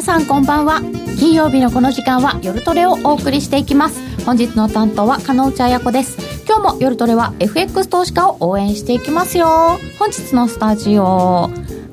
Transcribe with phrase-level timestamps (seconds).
[0.00, 0.80] 皆さんこんばんは。
[1.18, 4.00] 金曜日のこの時間は夜トレをお送りしていきます。
[4.24, 6.16] 本日の担当は加納内彩子です。
[6.46, 9.78] 今日も夜トレは FX 投資家を応援していきますよ。
[9.98, 11.50] 本日のスタジオ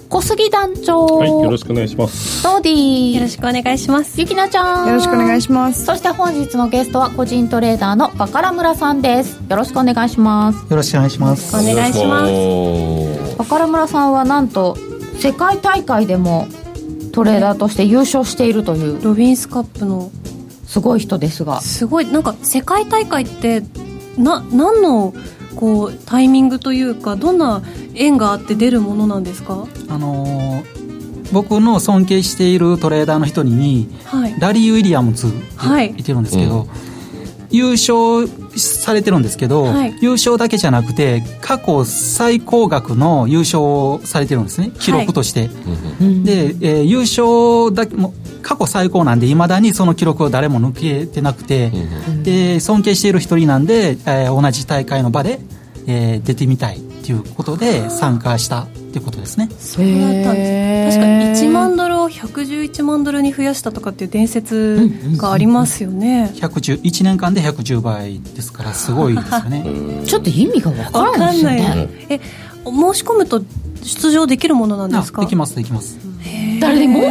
[0.08, 1.06] 小杉団長。
[1.06, 2.44] はいよろしくお願いします。
[2.44, 4.22] ドーディよろしくお願いします。
[4.22, 4.88] ゆきなちゃん。
[4.88, 5.84] よろしくお願いします。
[5.84, 9.38] そして本日のゲストは個人トレーダーのバカラ村さんです。
[9.50, 10.66] よろしくお願いします。
[10.70, 11.54] よろしくお願いします。
[11.58, 13.38] お願いします。
[13.38, 14.78] バカラ村さんはなんと
[15.20, 16.48] 世界大会でも
[17.18, 20.12] トレーダーとして優勝しているというロビンスカップの。
[20.68, 21.62] すごい人ですが。
[21.62, 22.06] すごい。
[22.06, 23.64] なんか世界大会って
[24.20, 25.16] な何の
[25.56, 27.64] こうタイミングというかどんな
[27.96, 29.66] 縁があって出るものなんですか？
[29.90, 30.78] あのー
[31.34, 34.40] 僕の尊敬しているトレーダーの一人に、はい。
[34.40, 35.28] ラリー・ウィリアムズ
[35.58, 35.90] はい。
[35.98, 36.68] いてるんですけど、
[37.50, 38.28] 優勝
[38.60, 39.96] されてるんですけど、はい。
[40.02, 44.72] 優勝だけじゃなくて過去最高額の優勝をされてるんですね。
[44.80, 45.48] 記録として、
[46.24, 51.72] で、えー優勝だけも過去最高なんでいまだにその記録を誰も抜けてなくて、
[52.24, 55.40] で尊敬している一人なんで、えー同じ大会の場で、
[55.86, 59.50] えー出てみたいっていうことで参加したっていうことですね。
[59.60, 66.34] そうだったんです確か1万ドルを111万ドルに増やしたとかっていう伝説がありますよね。
[66.36, 70.04] 110 1年間で110倍ですからすごいですよね。
[70.06, 71.78] ちょっと意味がわからわないですよかんない。
[71.78, 72.20] ねえ
[72.66, 73.42] 申し込むと
[73.84, 75.22] 出場できるものなんですか？
[75.22, 75.98] あできますできます。
[76.60, 77.04] 誰でも？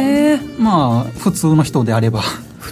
[0.59, 2.21] まあ普通の人であれば。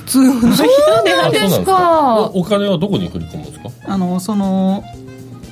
[0.05, 2.29] そうなんですか。
[2.35, 3.71] おお金はどこに振り込むんですか？
[3.87, 4.83] あのその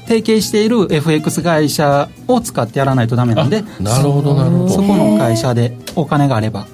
[0.07, 4.69] 提携している FX 会社を使ってやらないとダメなんでなるほどなるほど。
[4.69, 6.67] そこの会社でお金があれば。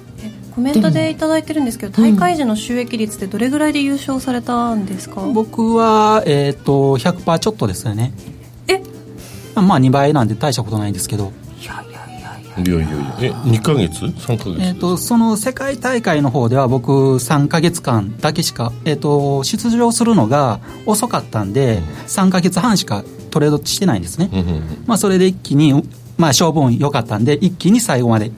[0.54, 5.20] コメントでいただいてるんですけど大会時の収益率ってどれぐらいで優勝されたんですか？
[5.32, 8.12] 僕は、えー、と100%ちょっとですよね。
[8.66, 8.82] え？
[9.54, 11.82] まあ2倍なんで大したことないんですけど、いや
[12.74, 14.60] いやいやえ2ヶ月？3ヶ月？
[14.60, 21.78] えー、とその世界大会の方では僕3ヶ月間だけしか、えー、と出場するのが遅かったんで
[22.08, 24.30] 3ヶ月半しかトレードしてないんですね、
[24.86, 25.82] まあ、それで一気に、まあ、
[26.28, 28.30] 勝負運良かったんで一気に最後まで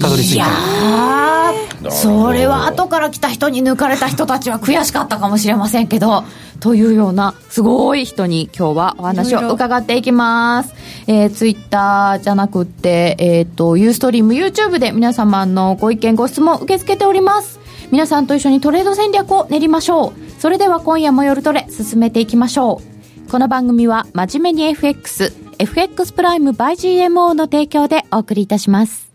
[0.00, 6.24] たどり着いいやたーそれは後から来た人に抜かれた人たちは悔しかったかもしれませんけど
[6.60, 10.74] というようなすごい人に今日はお話を伺っていきます。
[11.06, 17.58] えー、ツイッターじゃなくってえっ、とユーストリーム YouTube で皆様のご意見ご質問受け付けております。
[17.90, 20.12] 皆さんと一緒にトレード戦略を練りましょう。
[20.38, 22.99] それでは今夜も夜トレ進めていきましょう
[23.30, 29.12] この番組は真面目に FX FX プライム by GMO の提供でお送りいたします。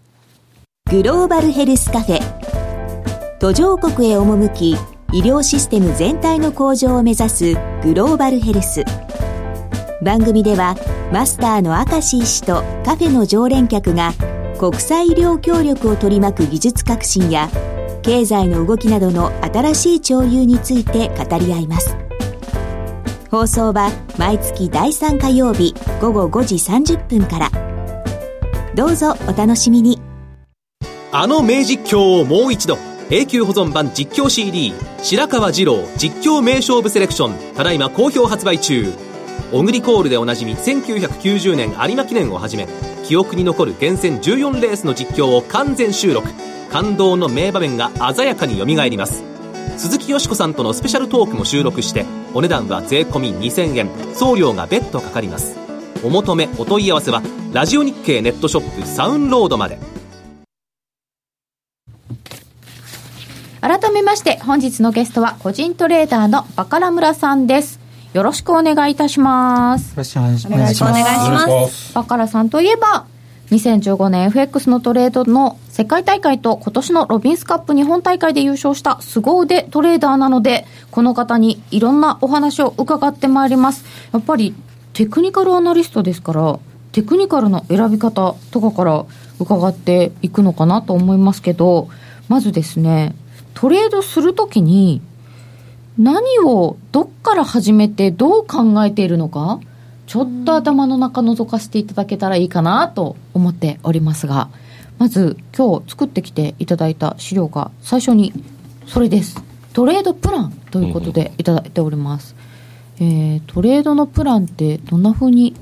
[0.89, 3.39] グローバルヘルスカフェ。
[3.39, 4.71] 途上国へ赴き
[5.11, 7.53] 医療システム全体の向上を目指す
[7.83, 8.85] グローバルヘルス。
[10.01, 10.77] 番組では
[11.11, 14.13] マスターの明石医師とカフェの常連客が
[14.57, 17.49] 国際医療協力を取り巻く技術革新や
[18.01, 22.04] 経済の動きなどの新しい潮流について語り合います。
[23.30, 27.52] 放送は毎月第3火曜日午後5時30分から。
[28.75, 30.00] どうぞお楽しみに。
[31.12, 32.78] あの名実況をもう一度
[33.09, 38.91] 永久保存版実況 CD 白川二郎実況名勝負セレクションただいま好評発売中。
[39.53, 42.68] オグリコールでおなじみ1990年有馬記念をはじめ
[43.03, 46.28] 記憶に残る厳選14レースの実況を完全収録。
[46.72, 49.24] 感動の名場面が鮮やかによみがえります。
[49.78, 53.90] 鈴木よしこさんとのスペシャルトークも収録してお値段は税込2000円。
[54.16, 55.58] 送料が別途かかります。
[56.03, 57.22] お求めお問い合わせは
[57.52, 59.80] ラジオ日経ネットショップサウンロードまで。
[63.62, 67.80] 改めまして本日のゲストは個人トレーダーのバカラ村さんです。
[68.13, 69.92] よろしくお願いいたします。
[69.92, 70.56] よろしくお願いします。
[70.56, 71.94] お願いします。
[71.94, 73.06] バカラさんといえば
[73.52, 83.84] 2015年 FX のトレードの世界大会と今年のロビンスカップ日本大会で優勝した凄腕トレーダーなのでこの方にいろんなお話を伺ってまいります。
[84.13, 84.56] やっぱり
[84.94, 86.60] テクニカルアナリストですから
[86.94, 89.06] テクニカルの選び方とかから
[89.38, 91.89] 伺っていくのかなと思いますけど
[92.30, 93.13] まずですね
[93.54, 95.01] トレードするときに
[95.98, 99.60] 何をどっから始めてどう考えているのか
[100.07, 104.48] ちょっと頭の中覗かせていただけたらいいかなと思っておりますが
[104.97, 108.33] まず今日作ってきていただいた資料が最初に
[108.88, 109.42] それです。
[109.74, 112.36] トレードプランということでいただいております、
[112.97, 115.53] えートレードのプランってどんな風に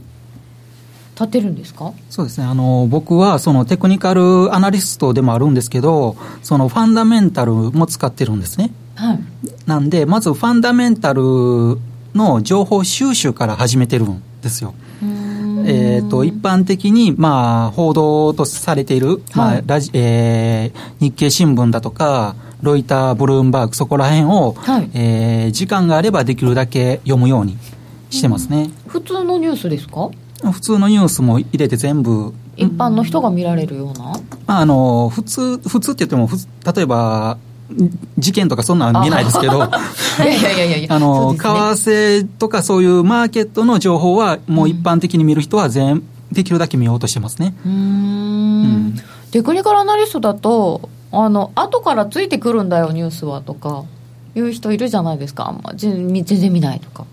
[1.15, 1.94] 立てるんですか？
[2.09, 2.47] そうですね。
[2.47, 8.71] あの僕はそのテクニカルアナリストでもあるんですけどそのファンダメンタルも使ってるんですね。
[8.95, 9.19] はい。
[9.65, 11.21] なんでまずファンダメンタル
[12.13, 14.75] の情報収集から始めてるんですよ
[15.65, 24.89] えー、と一般的に、まあ、報道とされている、まあラジえー、日経新聞だとか、ロイター、ブルームバーグ、そこら辺を、はい。
[24.94, 27.57] えー、時間があればできるだけ読むように
[28.10, 28.69] してますね。
[28.88, 30.10] 普通のニュースですか？
[30.51, 34.12] 普通のニュースも入れて全部一般の人が見られるような、
[34.45, 36.30] まあ、あの普通普通って言っても
[36.75, 37.38] 例えば
[38.17, 39.69] 事件とかそんなの見ないですけど、あ
[40.99, 47.53] の、為替とかそういうマーケットの情報は、もう一般的に見る人は全、できるだけ見ようとしてますね。
[47.65, 48.95] うん,、
[49.31, 53.83] テクニカルアナリストだと、あの、後からついてくるんだよ、ニュースはとか、
[54.35, 55.47] いう人いるじゃないですか。
[55.47, 57.05] あんま全然見ないとか。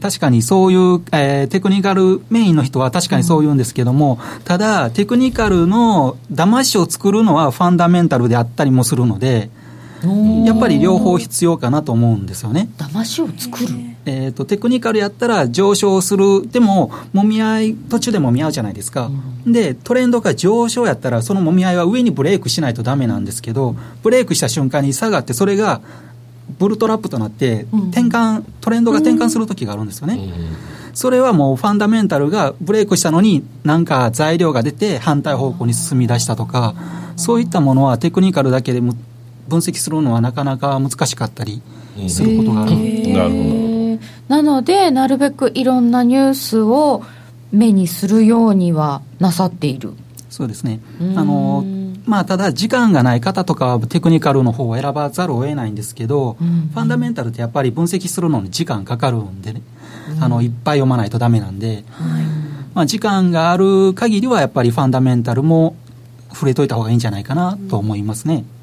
[0.00, 9.50] 確かにそういう、えー、テクニカルメインの人は確かにそう言うんですけども、うん、ただ、テクニカルの騙しを作るのはファンダメンタルであったりもするので、
[10.44, 12.68] やっぱり両方必要かなと思うんですよね。
[12.78, 13.68] 騙しを作る？
[14.06, 19.10] えーと、テクニカルやったら上昇するでももみ合い途中でもみ合うじゃないですか、
[19.46, 25.82] うん、でトレンドが上昇やったらそのもみ合いは上にブレイクしないとダメなんですけどブレイクした瞬間に下がってそれが
[26.58, 36.74] ブルトラップとなって転換、うん、トレンドが転換する時があるんですよね、うん、それはもうファンダメンタルがブレイクしたのになんか材料が出て反対方向に進み出したとか
[37.16, 38.94] そういったものはテクニカルだけでも
[39.50, 41.60] 分析するのはなかなか難しかったり
[42.08, 42.70] することがある、
[43.12, 43.98] なるほ
[44.28, 44.34] ど。
[44.34, 47.02] なのでなるべくいろんなニュースを
[47.52, 49.92] 目にするようにはなさっている。
[50.30, 50.80] そうですね。
[51.16, 51.64] あの
[52.06, 59.62] まあ、ただ時間がない方とかはテクニカルの方を選ばざるを得ないんですけど、うん、ファンダメンタルってやっぱり分析するのに時間かかるんでね、
[60.16, 62.24] うん、あのいっぱい読まないとダメなんで、はい、
[62.74, 65.76] まあ、時間がある限りはやっぱりファンダメンタルも
[66.32, 68.34] 触れといた方がいいんじゃないかなと思いますね。
[68.34, 68.59] うん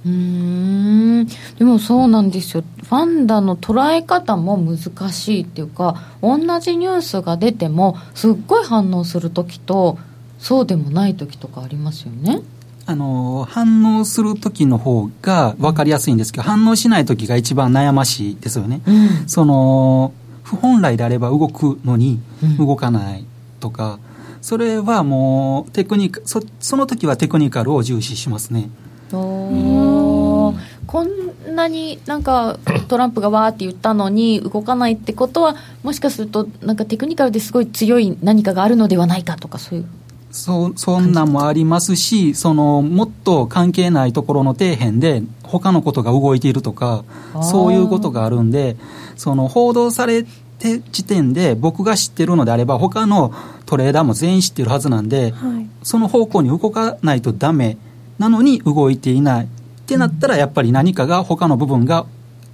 [1.57, 9.97] でもそうなんですよファンダの捉え方も難しいっていうか同じニュースが出てもすっごい反応する時と
[10.39, 12.41] そうでもない時とかありますよね。
[12.85, 18.81] あの反応する時の方が分かりやすいんですけど、反応しない時が一番悩ましいですよね。
[18.87, 20.13] うん、その
[20.43, 22.21] 本来であれば動くのに
[22.57, 23.25] 動かない
[23.59, 23.99] とか、
[24.41, 28.69] それはもうテクニその時はテクニカルを重視しますね。
[29.13, 30.53] お
[30.85, 32.57] こんなになんか
[32.87, 39.85] トランプがわーって言ったのに動かないってことはもしかするとなんかテクニカルですごい強い何かがあるのではないかとかそういう。
[40.29, 47.05] そそんなんもありますしそのもっと関係ないところの底辺で他のことが動いているとか
[47.41, 48.77] そういうことがあるんで
[49.15, 53.33] その報道されて時点で僕が知ってるのであれば他の
[53.65, 57.77] トレーダーも全員知ってるはずなんで、はい、その方向に動かないとダメ
[58.17, 59.45] なのに動いていない。
[59.45, 59.49] っ
[59.87, 62.05] てなったらやっぱり何かが他の部分が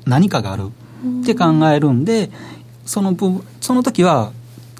[0.06, 0.72] 何かがある。
[1.22, 2.30] って考えるんで
[2.86, 4.32] その部その時は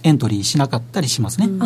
[0.04, 1.48] エントリーしなかったりしますね。
[1.48, 1.66] な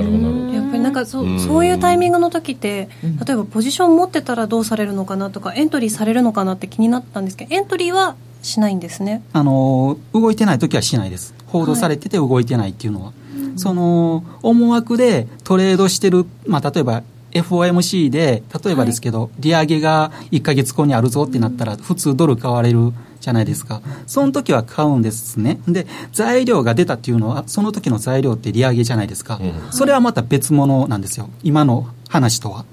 [0.00, 2.88] るほどやっぱりなんかそそういうタイミングの時って
[3.24, 9.22] 例えばポジション持ってたらどうされるのかなとかエントリーされるのかなって気になったんですけどエントリーはしないんですね。
[9.32, 11.34] あの動いてない時はしないです。
[11.46, 17.04] 報道されてて動いてないっていうのは、はい、その思惑でトレードしてる、まあ、例えば
[17.34, 23.82] FOMC で例えばですけど、はい、利上げが1か月後にあるぞってなったら普通ドル買われるじゃないですか。
[24.06, 25.58] その時は買うんですね。
[25.66, 31.28] で材料が出たっていうのはその時の材料って利上げじゃないですか、うん、それはまた別物なんですよ。
[31.42, 32.64] 今の話とは、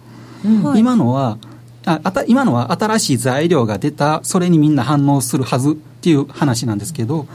[0.45, 1.37] うん、今のは
[1.85, 7.27] ああた今のは新しい材料が出たそれにみんな反応するはずっていう話なんですけど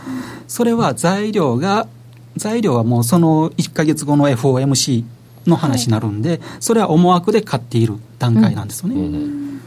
[0.47, 1.89] それは材料が
[2.37, 5.05] 材料はもうその1か月後の FOMC
[5.51, 8.95] の話になるんで、はい、それは思惑で買っている段階なんですよね。
[8.97, 9.61] うん、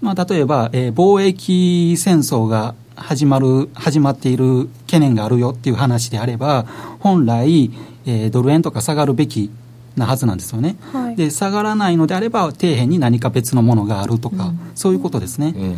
[0.00, 6.64] まあ、例えば、えー、貿易戦争が始まる始まっている懸念があるよっていう話であれば
[7.00, 7.70] 本来、
[8.06, 9.50] えー、ドル円とか下がるべき
[9.96, 15.76] なはずなんですよね、はい、で下がらないのであれば底辺に何か別のものがあるとか、うん、そういうことですね、うん、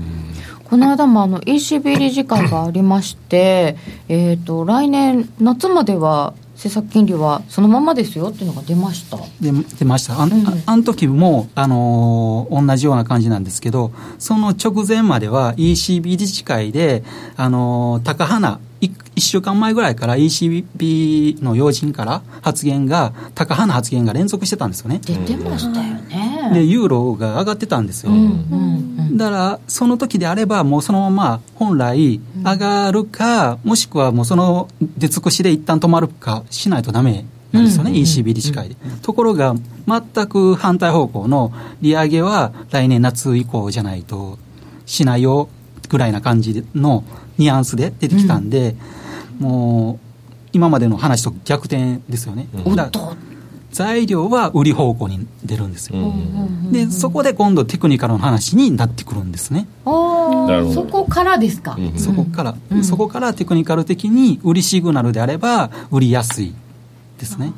[0.64, 3.76] この間もあの ECB 理事会がありまして
[4.08, 9.18] えーと来年夏までは政策金利はそのままですよっていうのが出ました。
[9.40, 10.20] 出出ました。
[10.20, 17.04] あ,、うん、あの時も、あのー、同じような感じなんですけどその直前までは ECB 理事会で、
[17.36, 25.00] あのー、高花1週間前ぐらいから ECB の要人から発言が高派な発言が連続してたんですよね。
[25.02, 39.54] 出てましたよねでユーロが上がってたんですよ、うんうん、だからその時であればもうそのまま本来上がるか、もしくはもうその出尽くしで一旦止まるかしないとダメなんですよね、ECB 理事会で、ところが
[39.86, 44.38] 全く反対方向の利上げは来年夏以降じゃないと
[44.84, 45.48] しないよ
[45.88, 47.04] ぐらいな感じの
[47.38, 48.76] ニュアンスで出てきたんで、
[49.40, 50.06] うん、もう
[50.52, 52.48] 今までの話と逆転ですよね。
[52.64, 52.90] うん、だ
[53.76, 56.14] 材料は売り方向に出るんですよ、
[56.73, 59.68] でそこで今度テクニカルの話になってくるんですね。
[59.85, 66.54] そこからですか、そこから、うん、そこからテクニカル的に売りシグナルであれば売りやすい
[67.18, 67.52] ですね、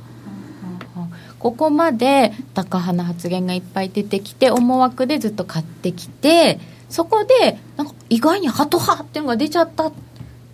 [1.38, 6.58] ここまで高派な発言がいっぱい出てきて思惑でずっと買ってきて
[6.88, 9.92] そこでなんか意外にハト派っていうのが出ちゃった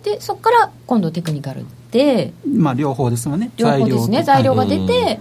[0.03, 2.33] でそこから今度テクニカルで。
[2.47, 3.49] まあ両方ですよね。
[3.57, 4.21] 両方ですね。
[4.21, 5.19] 材料が出て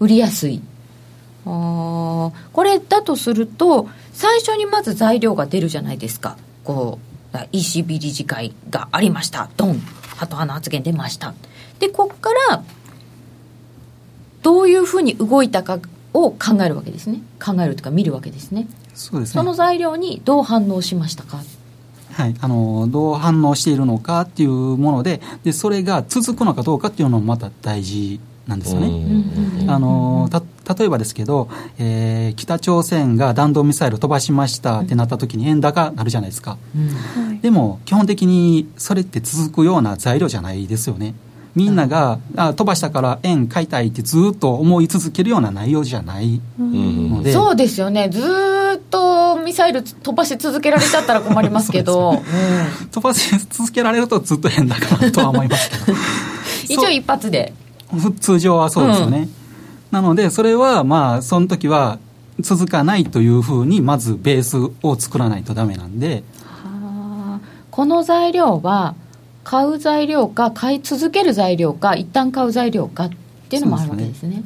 [0.00, 0.60] 売りやすい。
[1.46, 6.36] あこれだとすると最初にまず材料が出るじゃないですか。
[6.64, 6.98] こ
[7.32, 9.48] う ECB 理事会がありました。
[9.56, 9.80] ドン。
[10.16, 11.32] ハト派の発言出ました。
[11.78, 12.62] でここから
[14.42, 15.78] どういうふうに動いたか
[16.12, 17.20] を考えるわけですね。
[17.40, 18.66] 考えるというか見るわけですね。
[18.94, 19.34] そうですね。
[19.34, 21.40] その材料にどう反応しましたか？
[22.14, 28.88] はい、あのどう反応しているのかっていうものででそれが続くのかどうかっていうのもまた大事なんですよね。
[29.68, 30.28] あの
[30.78, 41.14] 例えばですけど、えー、北朝鮮が弾道ミサイル飛ばしましたってなった時に円高なるじゃないですか、うん、でも基本的にそれって続くような材料じゃないですよね。
[41.54, 48.08] みんなが、あ飛ばしたから円買いたいってずっと思い続けるような内容じゃないので、そうですよね。
[48.10, 48.20] ず
[48.76, 52.12] っとミサイル飛ばし続けられちゃったら困りますけど。
[52.22, 52.22] ね。
[52.82, 55.98] うん、飛ばし続けられるとずっと変だかなとは思いますけど。
[56.68, 57.52] 一応一発で
[58.20, 59.28] 通常はそうですよね、うん、
[59.90, 61.98] なのでそれはまあその時は
[62.40, 66.22] 続かないというふうにまずベースを作らないとダメなんで。
[66.44, 67.40] は
[67.70, 68.94] この材料は
[69.44, 73.10] 買う材料か買い続ける材料か一旦買う材料かっ
[73.48, 74.42] ていうのもあるわけですね。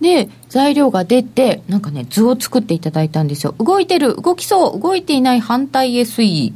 [0.00, 3.54] で、ね、材料が出てなんかね図を作っていただいたんですよ。
[3.58, 6.52] 動いてる動きそう動いていない反対 SE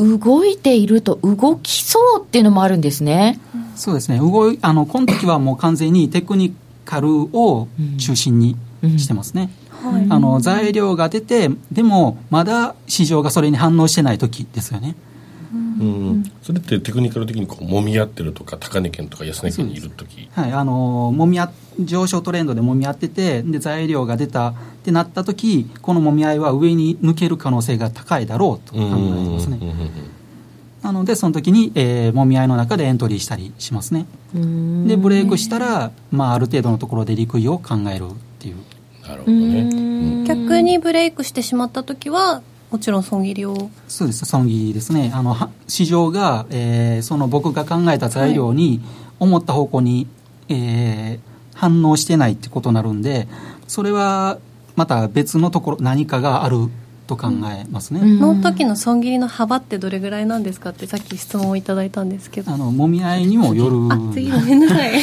[0.00, 3.38] 動いていると動きそうっていうのもあるんですね、
[3.76, 4.18] そうですね。
[4.18, 6.54] 動いあのこの時はもう完全にテクニ
[6.84, 8.56] カルを中心に
[8.98, 9.50] してますね、
[9.84, 9.94] うんうん。
[9.94, 14.96] はい、あの材料が出てでもまだ市場がそれに反応してない時ですよね
[15.80, 20.28] うん、それってテクニカル的にこう揉み合ってるとか高値圏とか安値圏にいる時。
[20.32, 29.58] はいあの揉み合上昇トレンドで揉み合っててで材料が出たってなった時この揉み合いは上に抜ける可能性が高いだろうと考えてますね。
[30.82, 34.06] なのでその時に、えー、揉み合いの中でエントリーしたりしますね。
[34.32, 38.56] でブレイクしたら、まあ、ある程度のところで利を考えるっていう。
[39.06, 40.24] なるほどね。
[40.26, 43.70] 逆にブレイクしてしまった時はもちろん損切りを。
[43.88, 44.24] そうです。
[44.24, 45.10] 損切りですね。
[45.14, 45.36] あの
[45.66, 48.80] 市場が、えー、その僕が考えた材料に
[49.18, 50.06] 思った方向に、
[50.48, 53.28] はい、えー、反応してないってことになるんで
[53.68, 54.38] それは
[54.76, 56.68] また別のところ何かがある
[57.06, 62.52] と考えますね、うん、の時の損切りの幅ってどれぐらいなんですかってさっき質問をいただいたんですけど。
[62.52, 63.76] あのもみ合いにもよる。
[63.90, 64.92] あ次ごめんなさい。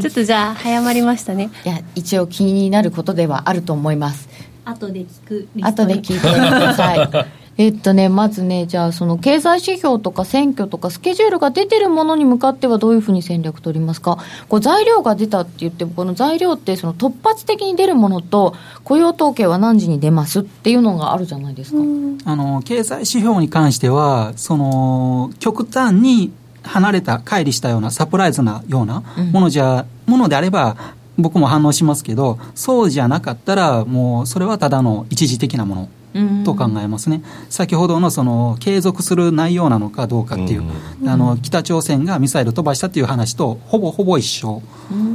[0.00, 1.50] ちょっとじゃあ早まりましたね。
[1.64, 4.28] いや一応気になることではあると思います
[4.68, 7.08] 後で聞く後で聞いてください。
[7.58, 21.78] えっとね、まずね、じゃあ、その経済指標とか選挙とかスケジュールが出てるものに向かってはどういうふうに戦略取りますか、こう材料が出たって言っても、この材料ってその突発的に出るものと、雇用統計は何時に出ますっていうのがあるじゃないですか。
[22.26, 26.30] あの経済指標に関しては、その極端に
[26.62, 30.76] 離れた、乖離したような、サプライズなようなものじゃ、うん、ものであれば、
[31.18, 40.62] 僕も反応しますけど、そうじゃなかったら、もうそれはただの一時的なものと考えますね、先ほどのその継続する内容なのかどうかっていう、
[41.06, 44.62] あの北朝鮮がミサイル飛ばしたっていう話と、ほぼほぼ一緒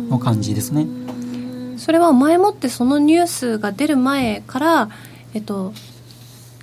[0.10, 0.88] の感じですね。
[1.78, 4.90] それは前もってそのニュースが出る前から、
[5.34, 5.74] えっと、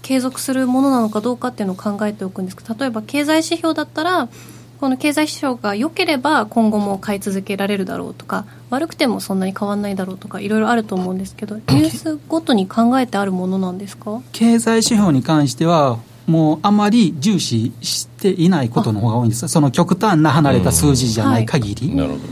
[0.02, 4.28] 継続するものなのかどうかっていうのを考えておくんですけど例えば経済指標だったら
[4.81, 14.23] この経済指標が良ければ今後も買い続けられるだろうとか悪くてもそんなに変わらないだろうとかいろいろあると思うんですけどニュースごとに考えてあるものなんですか？
[14.33, 19.47] 経済指標に関してはもうあまり重視していないことの方が多いんです。
[19.49, 22.23] その極端な離れた数字じゃない限り、なるほど。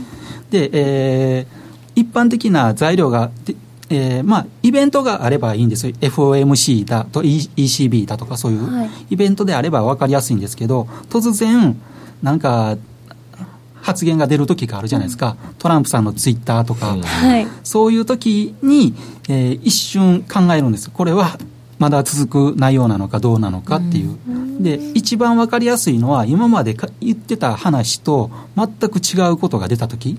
[0.49, 3.29] で、えー、一般的な材料が
[3.91, 5.87] えーまあ、イベントがあればいいんです。
[5.87, 11.75] よ FOMC だと ECB だとかそういうイベントであれば分かりやすいんですけど突然
[12.21, 12.77] なんか
[13.81, 18.93] 発言が出る時があるじゃないですか、トランプさんのツイッターとか、はい、そういう時に、
[19.29, 20.89] えー、一瞬考えるんです。
[20.91, 21.37] これは
[21.77, 24.17] まだ続く内容なのかどうなのかっていう、
[24.61, 30.17] で一番分かりやすいのは今まで言ってた話と全く違うことが出た時。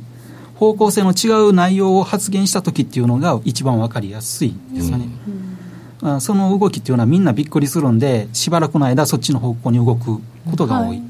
[0.57, 5.09] 方向性の違う内容を発言した時っていうのが一番分かりやすいですよね、
[6.03, 10.19] うん、その動きっていうのはみんなびっくりするんでしばらくの間そっちの方向に動く
[10.51, 11.10] ことが多い、はい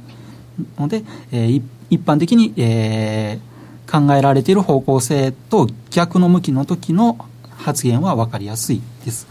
[0.79, 7.19] ので、えー、一般的に、えー、考えられている方向性と逆の向きの時の
[7.57, 9.27] 発言は分かりやすいです。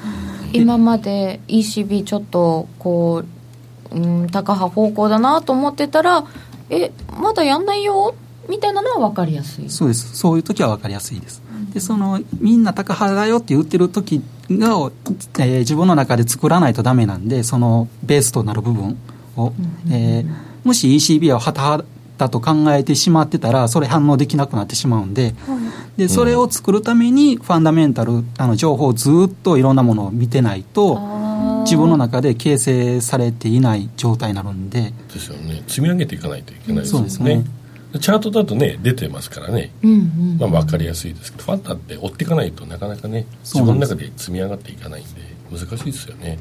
[0.54, 3.24] 今まで ECB ちょっとこ
[3.92, 6.26] う、うん、高派方向だなと思ってたら
[6.70, 8.16] えまだやんないよ？
[8.48, 9.70] みたいなのは分かりやすい。
[9.70, 10.16] そうです。
[10.16, 11.42] そういう時は分かりやすいです、
[11.74, 14.68] でそのみんな高派だよって言ってる時が、
[15.40, 18.98] えー、自分の中で作らないとダメなんでそのベースとなる部分
[19.36, 19.54] を、
[19.86, 20.28] うん、えー、
[20.64, 21.86] もし ECB は旗派
[22.18, 25.56] だと考えてしまってたらそれ反応できなくなってしまうんでは
[25.98, 31.00] い、でそれを作るためにファンダメンタルあの情報をずっといろんなものを見てないと
[31.64, 34.94] 自分の中で形成されていない状態になるんで。
[35.14, 35.62] ですよね。
[35.68, 37.10] 積み上げていかないといけないですよね。
[37.10, 37.46] そうですね。
[37.98, 46.38] チャートだとね出てますからね、うんうん、まあ、分かりやすいですけどファンタって追っていかないとなかなかね自分の中で積み上がっていかないんで難しいですよね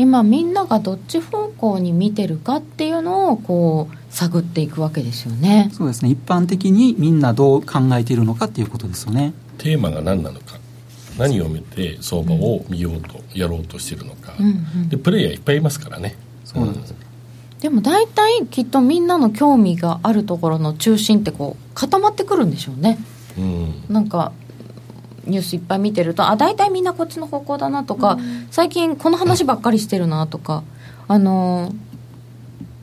[0.00, 5.70] 今みんながどっち方向に見てるかっていうのをこう探っていくわけですよね。
[5.72, 6.10] そうですね。
[6.10, 9.32] 一般的にみんなどう考えているのかっていうことですよね。
[9.58, 10.58] テーマが何なのか。
[11.18, 14.48] 何を見て相場を見ようと、やろうとしてるのか、うんう
[14.86, 16.16] ん、でプレイヤーいっぱいいますからね。
[16.46, 17.60] そうなんです、うん。
[17.60, 22.98] でも大体きっとみんなの興味があるところの中心ってこう固まってくるんでしょうね、
[23.36, 24.32] うん、なんか
[25.30, 30.62] ニュースいっぱい見てるとあ大体みんなこっちの方向だなとか、うん、最近この話ばっかりしてるなとか
[31.08, 31.74] あのー、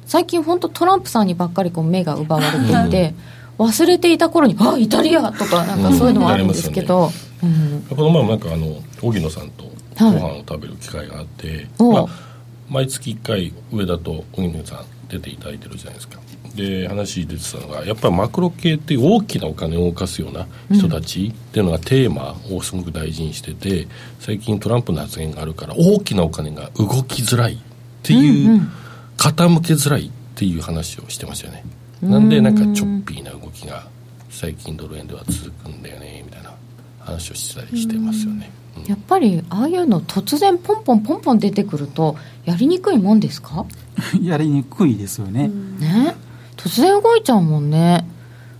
[0.05, 3.13] 最近本当トランプさんにばっかりこう目が奪われていて、
[3.57, 7.09] 忘れていた頃にあイタリアとかなんかそういうのもあるんですけど、
[7.41, 7.79] うん。
[7.79, 9.63] ね、この前なんかあの荻野さんと
[9.97, 12.27] ご飯を食べる機会があって、はいまあ
[12.69, 16.19] 毎月1回上田と荻野さん出ていただいてるじゃないですか
[16.57, 23.87] で話出てたのがやっぱりマクロ系っていう大きなお金を動かすような人たちっていうのがテーマをすごく大事にしてて
[24.19, 27.57] 最近トランプの発言があるから大きなお金が動きづらいっ
[28.03, 28.71] ていう、うんうん、
[29.15, 31.63] 傾けづらいっていう話をしてましたよね。
[32.01, 33.87] なんでなんかチョッピーな動きが
[34.29, 36.53] 最近ドル円では続くんだよねみたいな
[36.99, 38.51] 話をしたりしてますよね、
[38.85, 43.65] やっぱりああいうの突然ポンポンポンポン出てくるとやりにくいもんですか？
[44.21, 45.47] やりにくいですよね、
[45.79, 46.15] ね
[46.67, 48.05] 突然動いちゃうもんね。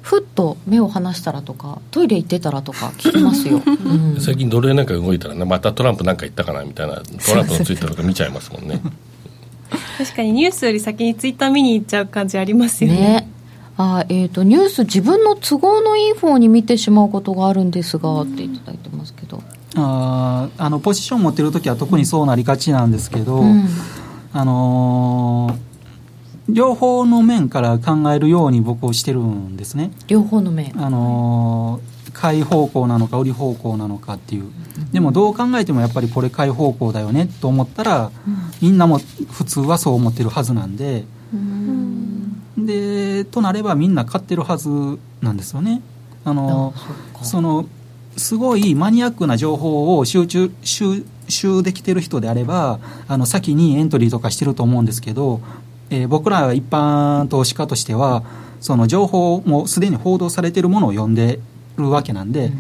[0.02, 8.82] ふっと目を離したらとかトイレ行ってたらとか聞きますよ、 うん、最近ドル円なんか動いたら、ね、またトランプなんか言ったかなみたいなトランプのツイッターとか見ちゃいますもんね。
[9.98, 12.98] 確かにニュースより先にツイッター見に行っちゃう感じありますよね。
[12.98, 13.30] ね。
[13.78, 19.44] あえーと、ニュース自分の都合のいい方に見てしまうことがあるんですがっていただいてますけど。
[19.76, 23.68] ああのポジション持ってる時は特にそうなりがちなんですけど、うん、
[24.34, 25.67] あのー、
[26.50, 29.92] 両方の面から考えるように僕をしてるんですね。
[30.08, 30.74] 両方の面。
[30.82, 34.46] あのー、買い方向なのか売り方向なのかっていう、
[34.92, 39.00] でもどう考えてもやっぱりこれ買い方向だよねと思ったら、うん、みんなも
[39.32, 41.04] 普通はそう思ってるはずなんで、
[42.58, 44.70] でとなればみんな買ってるはず
[45.22, 45.82] なんですよね。
[46.24, 46.74] あの
[47.22, 47.66] その
[48.16, 55.42] すごいマニアックな情報を集中集集できてる人であればあの先にエントリーとかしてると思うんですけど、
[55.90, 58.24] えー、僕ら一般投資家としては
[58.60, 61.40] その情報もすでに報道されてるものを読んで
[61.78, 62.54] るわけなんで、うん、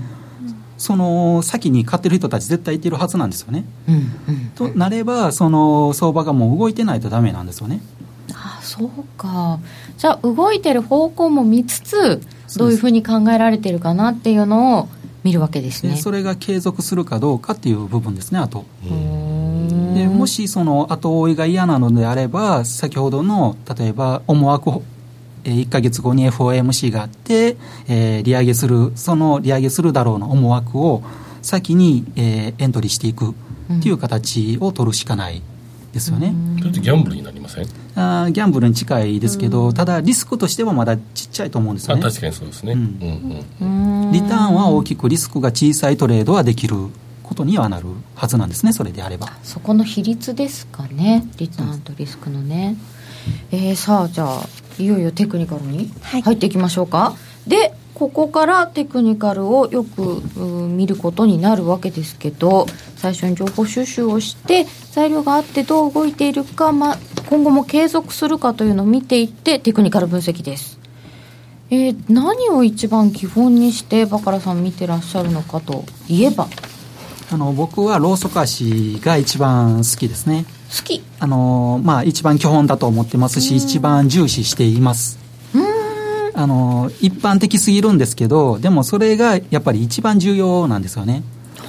[0.77, 3.65] その先に買ってる人たち絶対いてるはずなんですよね。
[3.87, 3.97] うんう
[4.37, 7.81] ん、となればその相場がもう動いてないとダメなんですよね。
[8.33, 9.59] あそうか。
[9.97, 12.21] じゃあ動いてる方向も見つつ
[12.57, 14.89] どういうふうに考えられてるかなっていうのを
[15.23, 15.97] 見るわけですね。
[15.97, 18.65] それが継続するかどうかっていう部分ですねあと
[19.97, 24.81] でもしその後追いが嫌なのであれば先ほどの例えば思惑
[25.43, 27.57] 1か月後に FOMC があって、
[27.87, 31.03] えー、利上げするその利上げするだろうの思惑を
[31.41, 33.33] 先に、えー、エントリーしていくっ
[33.81, 35.41] ていう形を取るしかない
[35.93, 36.33] ですよね。
[36.61, 37.67] そってギャンブルになりません？
[37.95, 42.01] あギャンブルに近いですけど、ただリスクとしてはまだちっちゃいと思うんですよね。
[42.01, 43.45] 確かにそうですね、うん。
[43.61, 44.05] うん。
[44.05, 46.75] うん、リターンは大きくリスクが小さいトレードはできる
[47.27, 49.27] ことにはなるはずなんですねそれであれば。
[49.43, 52.77] そこの比率ですかねリターンとリスクのね、
[53.51, 54.43] えー、さあじゃあ
[54.79, 70.79] いよいよテクニカルに入っていきましょうか、はい、でここからテクニカルをよく見ることになるわけですけど最初に情報収集をして材料があってどう動いているか、まあ、今後も継続するかというのを見ていってテクニカル分析です。
[71.69, 76.47] えー、何を一番基本にしてバカラさん見てらっしゃるのかといえば
[77.29, 80.45] あの僕はローソク足が一番好きですね。
[80.75, 81.03] 好き。
[81.19, 85.19] あのまあ一番基本だと思ってますし一番重視しています。
[86.39, 91.23] あの一般的すぎるんですけどでもそれがやっぱり一番重要なんですよね。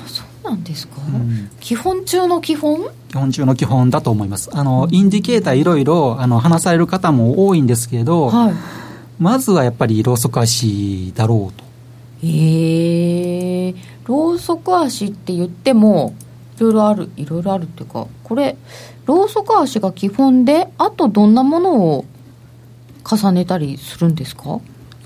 [0.06, 2.86] そうなんですか、うん、基本中の基本？
[3.08, 4.50] 基本中の基本だと思います。
[4.52, 8.54] あの、うん、インディケーターいろいろあの話される方も多いんですけど、はい、
[9.18, 11.64] まずはやっぱりローソク足だろうと。
[12.22, 13.76] ええー、
[14.08, 16.14] ローソク足って言っても
[16.56, 18.56] いろいろあるいろいろあるっていうかこれ
[19.04, 22.04] ローソク足が基本であとどんなものを
[23.04, 24.60] 重ねたりするんですか？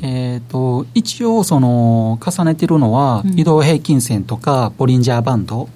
[0.04, 5.68] えーと、一応その重ねてるのは、移動平均線とかボリンジャーバンド、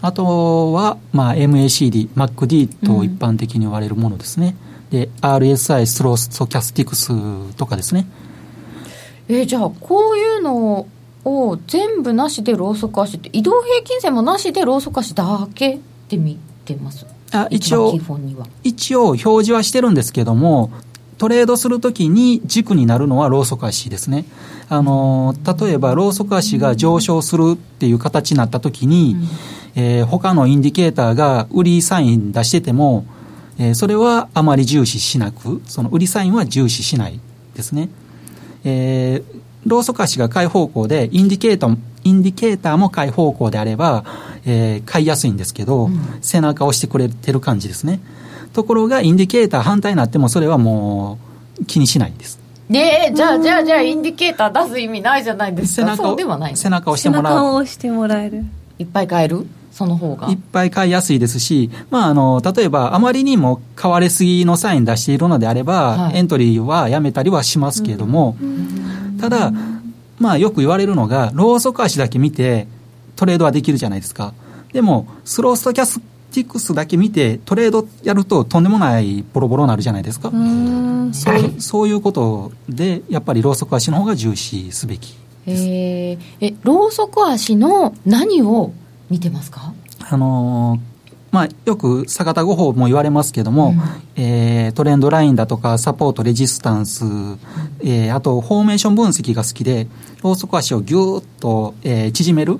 [0.00, 4.54] あとは、まあ、MACD、MACD と一般的に言われるものですね、
[4.92, 7.12] うん、で RSI スローストキャスティクス
[7.56, 8.06] とかですね。
[9.26, 10.86] えー、じゃあこういうの
[11.24, 17.98] を全部なしでローソク足って移動平均線もなしでローソク足だけで見てますあ一応
[18.62, 20.70] 一応表示はしてるんですけども
[21.18, 24.24] トレードするときに軸になるのはローソク足ですね。
[24.68, 29.16] あの、例えばローソク足が上昇するっていう形になったときに、
[29.76, 33.06] うん、えー、他のインディケーターが売りサイン出してても、
[33.58, 37.20] えー、それはあまり重視しなく、その売りサインは重視しない
[37.54, 37.88] ですね。
[38.64, 44.04] えー、ローソク足が買い方向で、インディケーター、インディケーターも買い方向であれば、
[44.44, 48.00] えー、買いやすいんですけど、うん、背中を押してくれてる感じですね。
[48.52, 51.18] ところがインディケーター反対になってもそれはも
[51.60, 52.38] う気にしないんです。
[52.68, 55.88] ねえじゃあじゃあじゃあインディケーター出す意味ないじゃないですか。
[55.88, 57.24] 背中そうではない背中を押してもらう。
[57.24, 58.44] 背中を押してもらえる。
[58.78, 59.46] いっぱい買える？
[59.70, 60.30] その方が。
[60.30, 69.52] いっぱい買いやすいですし、まあ、あの例えばあまりにも買われすぎのサイン出しているのであれば、はい、エントリーはやめたりはしますけれども、うん、ただ、
[70.18, 72.66] まあ、よく言われるのがローソク足だけ見て
[73.16, 74.34] トレードはできるじゃないですか。
[74.72, 76.00] でもスローストキャス
[76.32, 80.30] ティクスだけ見てトレードやるととんでもないボロボロになるじゃないですか。
[80.30, 81.60] そう。
[81.60, 85.16] そういうことでやっぱりローソク足の方が重視すべき。
[85.46, 88.72] ええローソク足の何を
[89.10, 89.72] 見てますか？
[90.00, 90.78] あの
[91.34, 93.74] まあ、よく坂田五法も言われますけども、
[94.16, 97.04] うん、えー、トレンドラインだとかサポートレジスタンス、
[97.80, 99.88] えー、あとフォーメーション分析が好きで
[100.22, 102.58] ローソク足をぎゅーっと、えー、縮める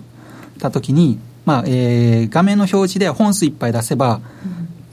[0.59, 4.23] た時にまあえー、画面の表示で本数いっぱい出せば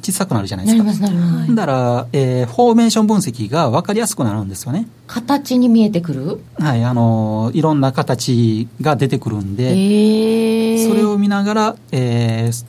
[0.01, 0.83] 小さくなるじゃないですか。
[0.83, 1.55] なりますなります。
[1.55, 4.87] だから、えー、フォーメーション分析が分かりやすくなるんですよね。
[5.07, 6.41] 形に見えてくる？
[6.55, 9.69] はい、あのいろんな形が出てくるんで、
[10.89, 12.65] それを見ながら、えー、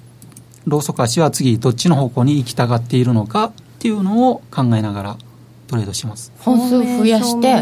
[0.66, 5.16] ローソク足は次どっちの方向に行きたがっているのかっていうのを考えながら
[5.68, 6.32] トレードします。
[6.38, 7.52] 本数増やして、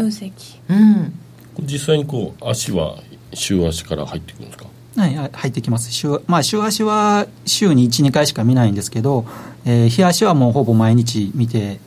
[0.69, 1.19] うん、
[1.61, 2.97] 実際にこう足は
[3.33, 4.65] 週足から入ってくるんですか？
[4.97, 5.91] はい、入ってきます。
[5.91, 9.25] 週、まあ、週足は週に1、2回しか見ないんですけど、
[9.63, 11.79] えー、日足はもうほぼ毎日見て、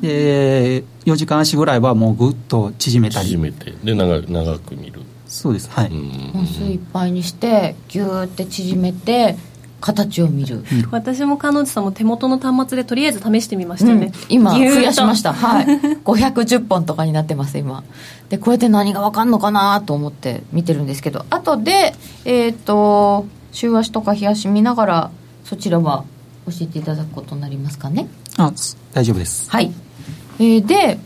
[0.00, 3.28] で、4時間足ぐらいはもうぐっと縮めたり。
[3.28, 5.00] 縮めて、で、長長く見る。
[5.28, 5.90] そうです、はい。
[6.32, 9.36] 本数いっぱいにして、ぎゅーって縮めて、
[9.80, 15.32] 形を見る、うん、私も彼女さんも手元の端末でとりあえず試してみましたよね、うん、今増やしました。
[15.32, 15.66] はい。
[16.04, 17.82] 510本とかになってます今。
[18.28, 21.24] でこれで何が分かんのかなと思って見てるんですけど。
[21.30, 25.10] 後でえっ、ー、と週足とか日足見ながら
[25.44, 26.04] そちらは
[26.46, 28.08] 教えていただくことになりますかね。
[28.36, 28.52] あ
[28.92, 29.50] 大丈夫です。
[29.50, 29.72] はい、
[30.38, 30.98] えー、で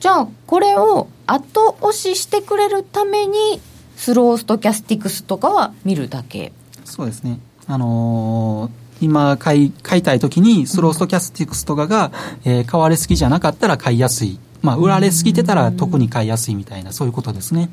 [0.00, 3.60] じゃあこれを後押ししてくれるために
[3.96, 6.52] スローストキャスティクスとかは見るだけ。
[6.84, 12.12] そうですねあのー今買い買いたい時にスローストキャスティクスとかが、
[12.44, 17.68] えー、買われすぎじゃなかったら買いやすい、まあ、売られすぎてたら特に買いやすいみたいなそういうことですね、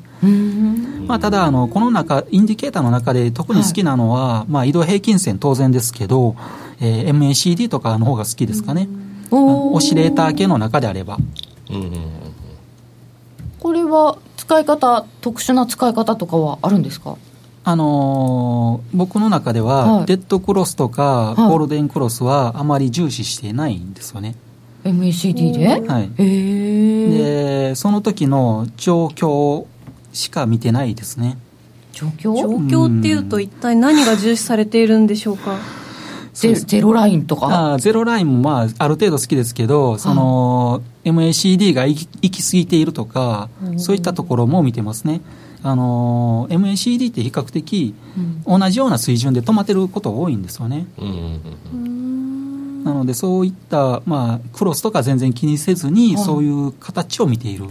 [1.06, 6.34] まあ、ただあのこの中インディケーターの中で特に好きなのは、はい、まあ、移動平均線当然ですけど、
[6.80, 8.88] えー、MACD とかの方が好きですかね。
[9.30, 11.16] オシレーター系の中であれば。
[13.60, 17.16] これは使い方特殊な使い方とかはあるんですか？
[17.70, 24.34] あのー、僕の中では、はい、デッドクロスとか、ゴールデンクロスはあまり重視してないんですよね。
[24.84, 25.68] MACD で？
[25.88, 26.10] はい。
[26.16, 29.66] で、その時の状況
[30.12, 31.38] しか見てないですね。
[31.92, 32.34] 状況？
[32.36, 35.56] 状況っていうと、一体何が重視されているんでしょうか？
[36.32, 37.74] ゼゼロラインとか？
[37.74, 45.20] あゼロラインもまあある程度好きですけど、その MACD が行き行き過ぎているとか、そういったところも見てますね。
[45.62, 47.94] あの MACD って比較的
[48.46, 50.86] 同じような水準で止まってることが多いんですよね。
[52.84, 57.66] なのでそういった、まあ、クロスとか全然気にせずに、そういう形を見ている。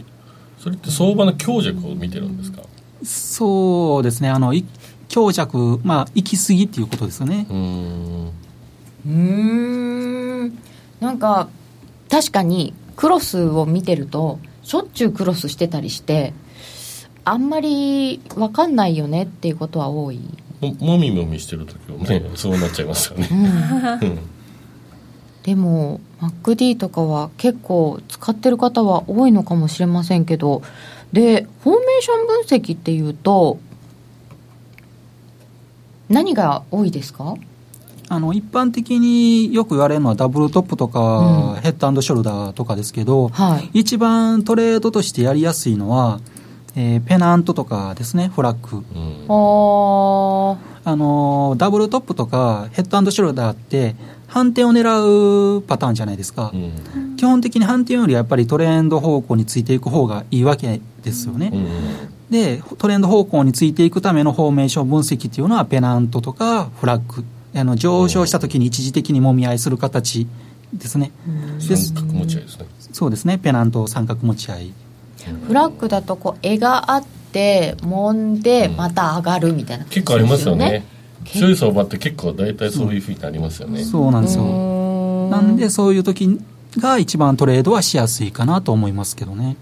[0.60, 2.62] それって相場の強弱を見てるんですか？
[3.04, 4.30] そうですね。
[4.30, 4.54] あの
[5.08, 7.47] 強弱、まあ、行き過ぎっていうことですよね。
[7.49, 7.54] う
[9.10, 10.54] ん。
[10.99, 11.49] なんか
[12.10, 16.34] 確かにクロスを見てるとしょっちゅうクロスしてたりして
[17.30, 20.20] あんまり分かんないよねっていうことは多い。
[20.62, 24.20] ももみもみしてる時はね そうなっちゃいますよね、うん、
[25.44, 30.62] でも MacD とかは結構使ってる方は多いのかもしれませんけど
[31.13, 33.58] でフォーメーション分析っていうと
[36.10, 37.36] 何が多いですか？
[38.10, 46.20] あの一般的によく言われるのはダブルトップとか、うん、ヘッドショルダーとかですけど、はい、一番トレードとしてやりやすいのは、
[46.75, 49.25] えー、ペナントとかですねフラッグ、うん、
[50.84, 53.95] あのダブルトップとかヘッドショルダーって
[54.27, 61.53] 反転を狙うパターンじゃないですか、うん、基本的に反転よりやっぱりトレンド方向についていく方がいいわけですよね、
[62.29, 67.23] でトレンド方向についていくためのフォーメーション分析っていうのはペナントとかフラッグ
[67.55, 70.27] あの上昇した時に一時的にもみ合いする形
[70.73, 71.12] ですね。
[71.60, 72.65] 三角持ち合いですね。
[72.91, 73.39] そうですね。
[73.39, 74.73] ペナント三角持ち合い。
[75.36, 80.86] フラッグだとこう絵があって揉んでまた上がるみたいな、ね、結構ありますよね。
[81.26, 83.84] 強い相場って結構大体そういうふうになりますよね。
[83.84, 85.30] そうなんですよ。
[85.30, 86.39] なんでそういう時
[86.78, 89.58] が一番トレードはしやすいかなと思いますけどね。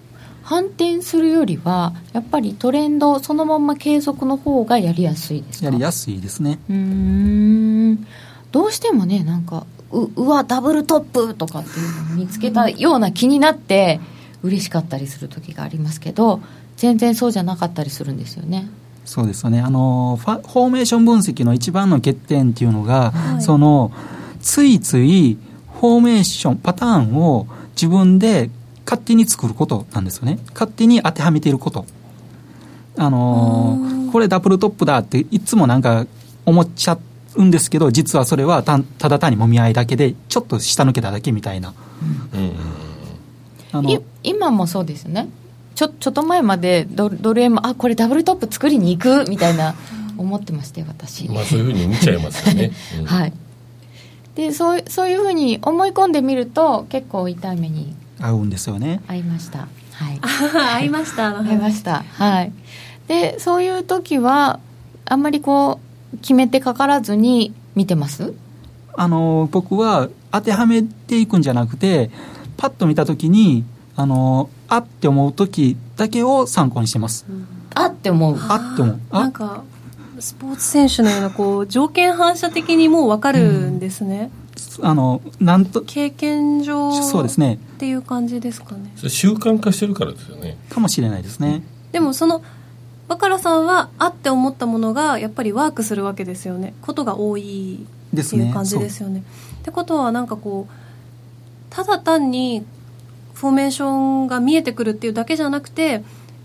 [0.48, 8.08] 反転するよりはやっぱりトレンドそのまま継続の方がやりやすいですやりやすいですねうん
[8.54, 14.00] どうしてもねなんかううわダブルトップとかっていうのを見つけたような気になって
[14.48, 16.42] 嬉しかったりする時がありますけど
[16.76, 18.70] 全然そうじゃなかったりするんですよね。
[19.06, 19.62] そうですよね。
[19.62, 23.92] あのフォーメーション分析の一番の欠点っていうのが、はい、その
[24.42, 25.38] ついつい
[25.80, 28.50] フォーメーションパターンを自分で
[28.86, 30.40] 勝手に作ることなんですよね。
[30.54, 31.86] 勝手に当てはめていること。
[32.98, 36.08] あのー、これダブルトップだっていつもなんか
[36.46, 36.98] 思っちゃ
[37.36, 41.74] うんですけど実はそれはたただ単にもみ合いだけでちょっと下抜けただけみたいな、
[42.34, 42.54] うん、
[44.24, 45.30] 今もそうですね。
[45.76, 49.76] ちょちょっと前までドドル円もあこれダブルトップ作りに行くみたいな
[50.18, 51.30] 思ってましたよ私。
[51.30, 53.34] まあそういうふうに見ちゃいますよね、 うん、はい。
[54.36, 59.02] でそうそういうふうに思い込んでみると結構痛い目に合うんですよね。
[59.08, 59.68] 合いました。
[59.94, 60.20] はい。
[60.82, 62.04] 合いました合いました。
[62.14, 62.52] はい。
[63.08, 64.60] でそういう時は
[65.06, 65.80] あんまりこ
[66.14, 68.34] う決めてかからずに見てます？
[68.96, 72.10] あの僕は当てはめていくんじゃなくて
[72.58, 73.64] パッと見た時に
[73.96, 78.38] あのあって思う時だけを参考にしてます、うん、あって思う。
[78.38, 79.00] あって思う。
[79.12, 79.64] なんか
[80.20, 84.32] スポーツ選手のようなこう条件反射的にもう分かるんですね、
[84.80, 84.86] うん。
[84.86, 87.56] あのなんと経験上そうですね。
[87.56, 88.92] っていう感じですかね。
[89.08, 90.58] 習慣化してるからですよね。
[90.70, 91.64] かもしれないですね。
[91.92, 92.42] でもその
[93.08, 96.74] 若ラさんはあって思ったものがやっぱりワークするわけですよね。
[96.82, 99.20] ことが多いっていう感じですよね。
[99.20, 99.24] ね
[99.60, 100.87] ってことはなんかこう
[101.70, 102.66] ただ単に
[103.34, 106.04] フォーメーションが見えてくるっていうだけじゃなくて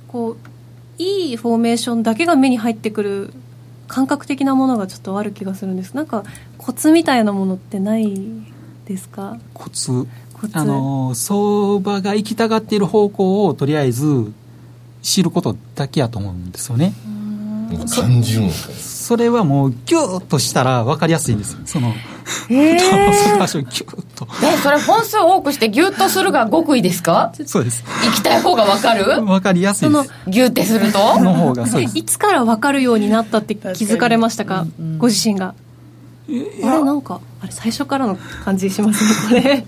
[0.08, 0.36] こう
[1.02, 3.32] いいフォーメーションだけが目に入ってくる
[3.88, 5.94] 感覚的なものがちょっとある気がするんです。
[5.94, 6.24] なんか
[6.58, 8.14] コツみたいなものってない
[8.86, 9.38] ですか？
[9.54, 10.06] コツ。
[10.52, 14.32] あの相場が行きたがっている方向をとりあえず
[15.00, 16.92] 知ることだけやと思うんですよね。
[17.94, 21.94] 感じるんそれはもうギュッとしたら分かりやすいんですその
[22.50, 24.26] えー、そギュッと。
[24.42, 27.32] えそれ本数多くしてギュッとするが極意ですか？
[27.46, 27.84] そうです。
[28.04, 29.04] 行きたい方が分かる？
[29.22, 30.10] 分かりやすいです。
[30.28, 30.98] ギュッてすると？
[31.20, 31.98] の方がそうです。
[31.98, 35.54] いつから分かるようになったって気づかれましたか、うんうん、ご自身が。
[36.28, 39.04] あれなんかあれ最初からの感じします
[39.34, 39.64] ねこれ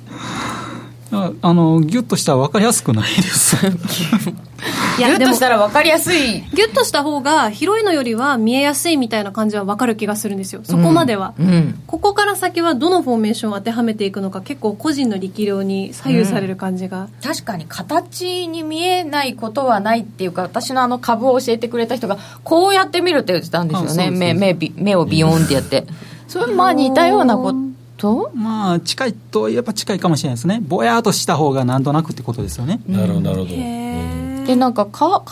[1.15, 3.57] ああのギュッとしたら分かりやすくないです。
[4.99, 6.41] いやギュッとしたら分かりやすい。
[6.41, 10.61] ギュッとした方が広いのよりは見えやすいみたいな感じは分かる気がするんですよ。
[10.65, 24.11] そこまでは、うんうん、ここから先はどのフォーメーションを当てはめていくのか結構個人の力量に左右される感じが、うん、確かに形に見えないことはないっていうか私のあの株を教えてくれた人がこうやってみるって言ってたんですよね。
[24.11, 25.87] 目目目をビヨンってやって。
[26.29, 27.74] それまあ似たようなこと
[28.05, 28.31] と？
[28.35, 30.61] まあ近いといえば近いかもしれないですね。
[30.61, 32.81] ぼやっとした方がなんとなくってことですよね。
[32.87, 33.51] なるほどなるほど。
[34.47, 35.23] でなんか顔がい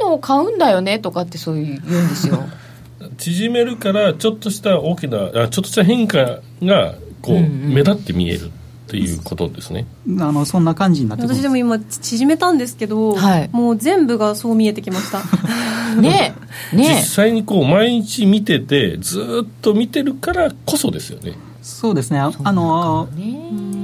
[0.00, 2.38] いのを買うんだよねとかってそういう言うんですよ。
[3.18, 8.50] 縮めるからちょっとした大きなあちょっとした変化がこう、うんうん、目立って見えるっ
[8.90, 9.86] ていうことですね。
[10.20, 15.20] あのそんな感じになって私でも今縮めたんですけど、はい、もう全部がそう見えてきました。
[16.00, 16.34] ね
[16.72, 21.32] ね 実際にこう毎日見ててずっと見てるからこそですよね
[21.68, 23.08] そうですね、あの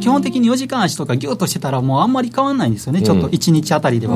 [0.00, 4.14] 基本的に4時間足とかぎゅっとしてたら、もうあんまり変わらないんですよね、ちょっと1日あたりでは。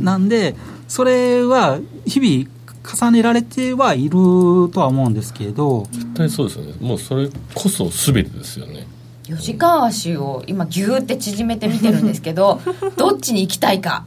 [0.00, 0.56] なんで、
[0.88, 2.50] それは日々、
[2.82, 5.86] 重ねられてはいるとは思うんですけど。
[5.92, 6.74] 絶対そうですよね。
[6.80, 8.86] もうそれこそ全てですよね。
[9.24, 12.60] 4時間足を今ギューって縮めてみてるんですけど
[12.96, 14.04] どっちに行きたいか。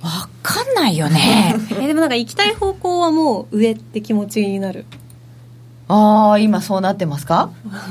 [0.00, 1.56] 分かんないよね。
[1.80, 4.84] えでもなんか行きたい方向はもう上って気持ちになる
[5.94, 7.50] ああ今そうなってますか？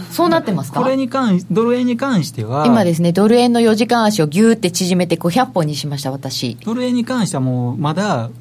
[0.09, 0.81] そうなってますか？
[0.81, 6.57] これに関ドル円に関しては今ですねドル円の4時間足をギューって縮めて500本にしました私。
[6.65, 8.31] ドル円に関してはもうまだ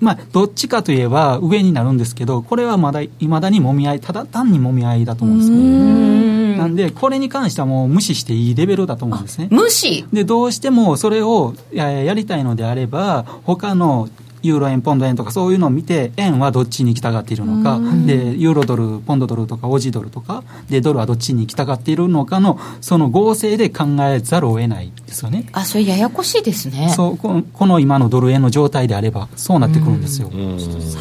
[0.00, 6.56] まあ、どっちかといえば上になるんですけど、これはまだ、いまだにもみ合い、ただ単にもみ合いだと思うんですね。
[6.58, 9.48] なんで、これに関してはもう無視していいレベルだと思うんですね。
[9.50, 10.04] 無視？
[10.12, 14.08] で、どうしてもそれをややりたいのであれば、他の
[14.44, 25.46] ユーロ円、ポンド円とかそういうのを見て、円はどっちに行きたがっているのか、で、ユーロドル、ポンドドルとか、オジドルとか、で、ドルはどっちに行きたがっているのかの、その合成で考えざるを得ないですよね。
[25.52, 26.92] あ、それややこしいですね。
[26.94, 30.30] そう、この今のドル円の状態であれば、そうなってくるんですよ。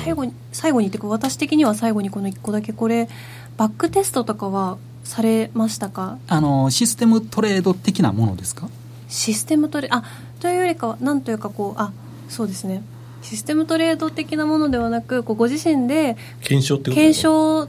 [0.02, 3.10] 最後に、最後にってか、私的には最後にこの1個だけ、これ、
[3.58, 6.18] バックテストとかはされましたか？
[6.28, 8.70] あの、システムトレード的なものですか？
[9.10, 10.04] システムトレあ
[10.40, 11.92] というよりかはなんというかこうあ
[12.30, 12.82] そうですね
[13.24, 17.68] システムトレード的なものではなくこうご自身で検証ってこと検証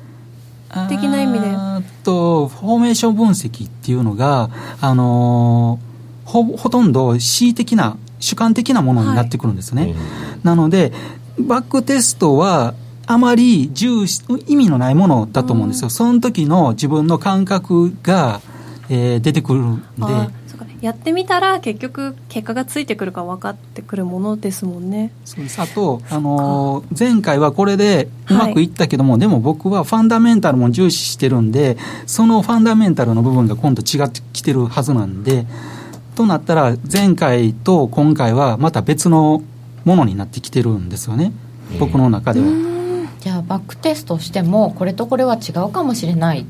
[0.88, 1.46] 的な意味で。
[2.02, 9.94] とフォーメーション分析っていうのがあのーほほとんど恣意的な主観的なものになってくるんですね、
[10.42, 10.92] なので
[11.38, 12.74] バックテストは
[13.06, 18.40] あまり重視意味のないものだと思うんですよ、その時の自分の感覚が、
[18.88, 19.84] えー出てくるんで
[20.84, 25.12] やってみたら結局結果がついてくるか分かってくるものですもんね。
[25.24, 25.58] そうです。
[25.58, 35.46] あと、あのー前回はこれでうまくいったけども、でも僕はファンダメンタルも重視してるんで、そのファンダメンタルの部分が今度違ってきてるはずなんで、
[36.16, 39.42] となったら、前回と今回はまた別の
[39.86, 41.32] ものになってきてるんですよね、
[41.80, 42.46] 僕の中では。
[43.20, 46.44] じゃあバックテストしてもこれとこれは違うかもしれない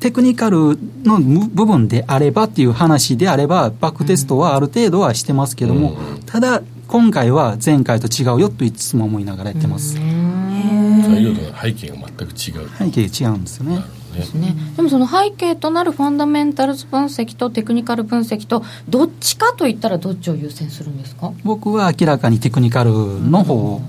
[0.00, 9.94] テクニカルの部分であればっていう話であれば、バックテストはある程度はしてますけども、ただ、今回は前回と違うよといつも思いながらやってます。
[9.94, 12.68] 材料の背景が全く違う。
[12.78, 13.82] 背景違うんですよね。
[14.14, 21.32] ですね、でもその背景となるファンダメンタルズ分析とテクニカル分析とどっちかといったらどっちを優先するんですか？
[21.42, 23.54] 僕は明らかにテクニカルの方。
[23.54, 23.80] を、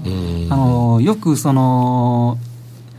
[0.49, 2.39] あのよくその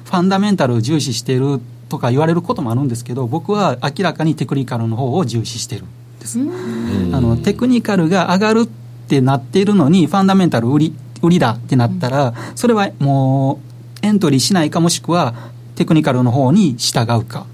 [0.04, 5.86] ファンダメンタルを重視しているとか言われることもあるんですけど僕は明らかにテクニカルの方を重視してるん
[6.18, 8.68] です、あのテクニカルが上がるっ
[9.08, 13.60] てなっているのにファンダメンタル売り売りだってなったらそれはも
[14.02, 15.34] うエントリーしないかもしくは
[15.76, 17.46] テクニカルの方に従うか。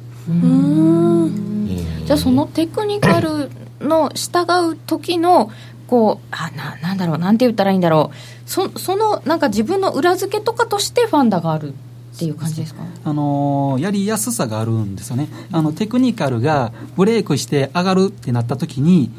[2.04, 5.50] じゃあそのテクニカルの従う時の
[5.86, 8.48] こうあななんだろうなんて言ったらいいんだろう。
[8.48, 11.68] そそのなんか自分の裏付けとかとしてファンダがある。
[11.68, 12.82] っていう感じですか？
[13.04, 15.28] あのやりやすさがあるんですよね。
[15.50, 19.10] あのテクニカルがブレイクして上がるってなった時に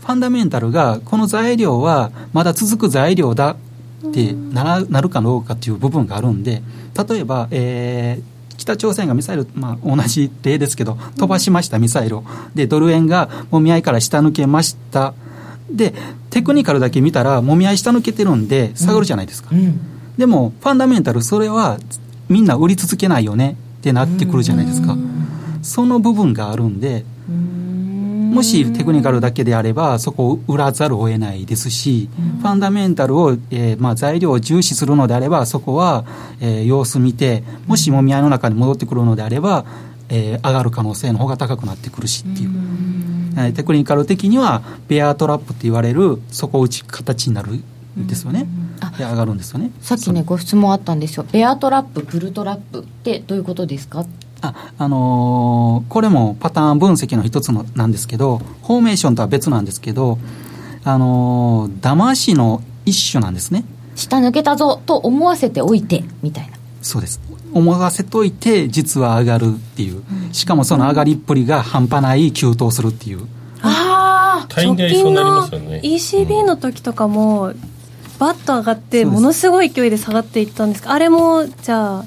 [0.00, 3.56] ファンダメンタルがこの材料はまだ続く材料だ
[4.08, 6.62] ってならなるかどうかっていう部分があるんで
[7.08, 12.24] 例えば、えー北朝鮮がミサイル、まあ、同じ例ですけど飛ばしましたミサイルを。
[12.54, 15.14] でドル円がもみ合いから下抜けました。
[15.68, 15.94] で
[16.30, 19.50] テクニカルだけ見たらもみ合い下抜けてるんで下がるじゃないですか、
[20.16, 21.78] でもファンダメンタルそれは
[22.32, 24.96] みんな売り続けないよねってなってくるじゃないですか。
[25.62, 27.04] その部分があるんで
[28.32, 32.08] もしテクニカルだけであればそこを売らざるを得ないですし
[32.40, 36.04] ファンダメンタルを、えーまあ、材料を重視するのであればそこは、
[36.40, 39.66] えー様子見てもしもみ合いの中に戻ってくるのであれば、
[40.08, 42.50] えー上がる可能性の方が高くなってくるしっていう。
[43.36, 47.64] えーテクニカル的にはベアトラップって言われる底打ち形になるん
[47.96, 48.46] ですよね、
[48.96, 49.70] で上がるんですよね。
[49.80, 51.26] さっきねご質問あったんですよ。
[51.30, 54.04] ベアトラップブルトラップってどういうことですか？
[54.40, 60.18] あ、あのーこれもパターン分析の一つのなんですけど、フォーメーションとは別なんですけど、
[60.84, 63.64] あのー騙しの一種なんですね。
[63.94, 66.56] 下抜けたぞと思わせておいてみたいな。
[66.80, 67.20] そうです。
[67.52, 70.02] 思わせといて、実は上がるっていう。
[70.32, 73.26] しかもその上がりっぷりが半端ない急騰するっていう。
[73.60, 75.80] あ大概そうなりますよね。
[75.84, 77.52] ECB の時とかも、
[78.22, 80.92] バッと上がってものすごい勢いで下がっていったんですか？
[80.92, 82.04] あれもじゃあ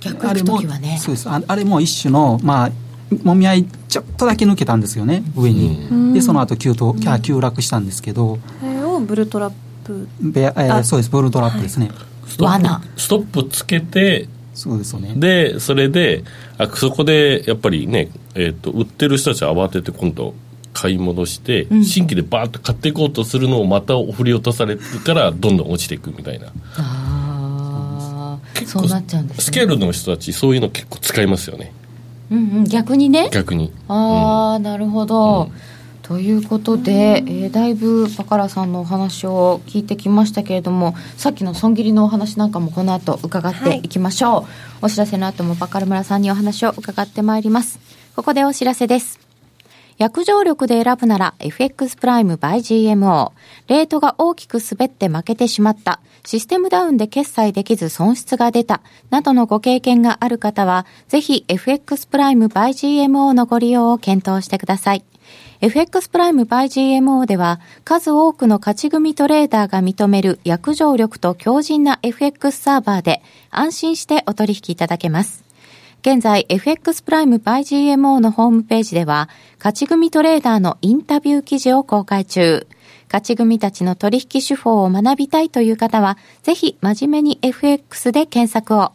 [0.00, 0.98] 逆行く時はね。
[1.00, 1.28] そうです。
[1.28, 2.70] ああれも一種の、まあ、
[3.22, 6.12] もみ合いちょっとだけ抜けたんですよね、上に。
[6.12, 9.52] で、その後急騰、あ急落したんですけど、あれをブルトラッ
[9.84, 10.06] プ。
[10.20, 10.84] ベアえーあ。
[10.84, 11.90] そうです、ボルトラップですね。
[12.26, 12.80] ストッ罠。
[12.94, 15.14] プストップつけてそうですよね。
[15.16, 16.24] でそれで
[16.58, 20.34] あそこでやっぱりね、えー、と売ってる人たちは慌てて今度
[20.80, 26.46] 買い戻して、新規でバーッと買っていこうとするのをまた振り落とされるからどんどん落ちていくみたいな。
[26.76, 29.44] ああ結構そうなっちゃうんですね。
[29.44, 31.72] スケールの人たちそういうの結構使いますよね。
[32.30, 32.64] うんうん。
[32.64, 33.28] 逆にね。
[33.32, 33.72] 逆に。
[33.88, 35.50] ああ、なるほど、
[36.02, 43.82] ということで、えー、だいぶバカラさんのお話を聞いてきましたけれどもさっきの損切りのお話なんかもこの後伺ってい。
[43.82, 44.44] きましょう、はい、
[44.82, 47.78] お知らせの後もバカル村さんにお話を伺ってまいります。
[48.14, 49.27] ここでお知らせです
[49.98, 53.32] 約定力で選ぶなら FX プライム by GMO。
[53.66, 56.00] レートが大きく滑って負けてしまった。
[56.24, 58.80] システムダウンで決済できず損失が出た。
[59.10, 65.04] などのご経験がある方は、ぜひ FX プライム by GMO のご利用を検討してください。
[65.60, 75.47] FX プライム by GMO では数多くの勝ち組トレーダーが認める約定力と強靭な FX サーバーで安心してお取引いただけます。
[76.00, 79.28] 現在 FX プライム by GMO のホームページでは
[79.58, 82.68] 勝ち組トレーダーのインタビュー記事を公開中。
[83.08, 88.92] 勝ち組たちの取引手法を学びたいという方はぜひ真面目に FX で検索を。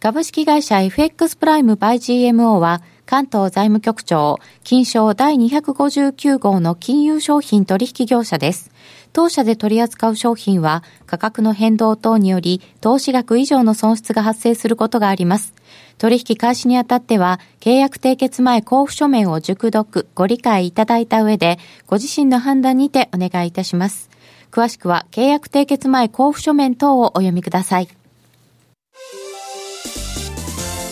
[0.00, 8.70] 株式会社 FX プライム by GMO は関東財務局長、金賞第259号の金融商品取引業者です。
[9.12, 15.54] 当社で取り扱う商品は価格の変動等により投資額以上の損失が発生することがあります。
[15.98, 24.10] 取引開始にあたっては、契約締結前交付書面を熟読、ご理解いただいた上で、ご自身の判断にてお願いいたします。
[24.50, 27.88] 詳しくは、契約締結前交付書面等をお読みください。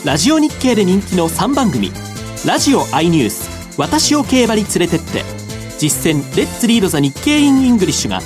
[0.05, 1.91] ラジオ日経で人気の3番組。
[2.47, 5.25] ラジオ i ニュース私を競馬に連れてって
[5.79, 8.21] 実践 Let's Read the Nikkei in English が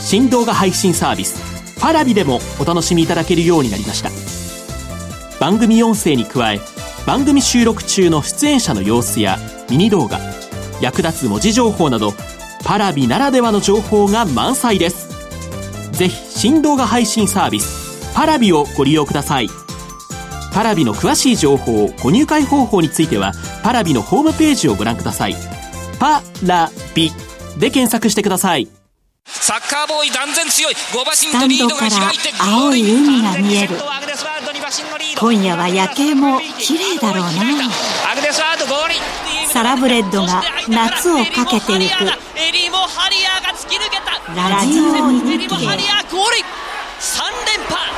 [0.00, 4.47] 新動画配信サービスパラビでもお楽しみいただけるようになりました
[5.40, 6.60] 番組音声に加え
[7.06, 9.38] 番組収録中の出演者の様子や
[9.70, 10.18] ミニ動画
[10.80, 12.12] 役立つ文字情報など
[12.64, 15.08] パラビならではの情報が満載です。
[15.92, 19.48] ぜひ新動画配信サービスパラビをご利用ください。
[20.52, 23.32] パラビの詳しい情報ご入会方法については
[23.62, 25.36] パラビのホームページをご覧ください。
[25.98, 27.10] パラビ
[27.58, 28.77] で検索してください。
[29.28, 30.74] サッカーボーイ断然強い。
[30.74, 33.76] 5馬身とリードが開いて青い海が見える。
[35.20, 37.30] 今夜は夜景も綺麗だろうな。
[39.48, 42.04] サラブレッドが夏をかけていく。
[44.34, 45.56] ラジオ日経。
[45.56, 45.60] 3
[47.46, 47.92] 連覇。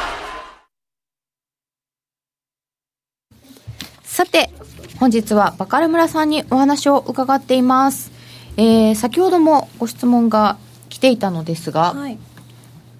[4.02, 4.50] さて、
[4.98, 8.10] 本日はバカル村さんにお話を伺っています。
[8.56, 10.69] えー、先ほどもご質問が来
[11.00, 12.18] ていたのですが、はい、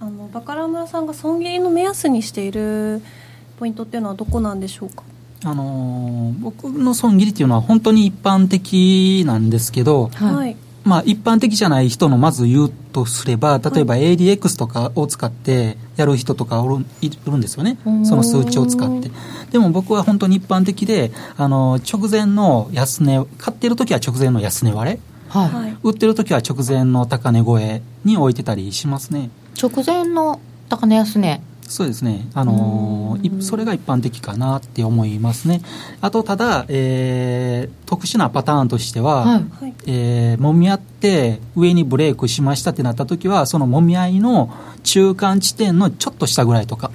[0.01, 3.03] あのバカラ村さんが損切りの目安にしている
[3.59, 5.05] ポイントっていうのはどこなんでしょうか？
[5.45, 17.79] あのー、僕の損切りっていうのは本当に一般的なんですけど、はい、まあ、一般的じゃない人のまず言うとすれば例えば ADX とかを使ってやる人とかおるいるんですよね。
[18.05, 19.11] その数値を使って。
[19.51, 29.31] でも僕は本当に一般的であの直前の安値買ってる時は直前の安値割れ、はい、売ってる時は直前の高値超えに置いてたりしますね。
[29.61, 31.41] 直前の高値安値。
[31.71, 35.63] そうですね、あのー、それが一般的かなって思いますね。
[36.01, 44.53] あと、ただ、えー、特殊なパターンとしては、はい、えー、揉み合って上にブレークしましたってなった時は、その揉み合いの
[44.83, 46.91] 中間地点のちょっと下ぐらいとか。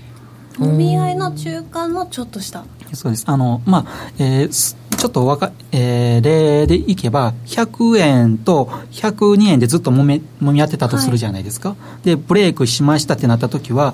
[0.60, 2.66] 揉み合いの中間のちょっと下。
[2.94, 3.24] そうです。
[3.28, 11.70] あの、まあ、えー、ちょっとわか、えー、例でいけば、100円と102円でずっと揉み揉み合ってたとするじゃないですか。
[11.70, 13.94] はい、で、ブレイクしましたってなった時は、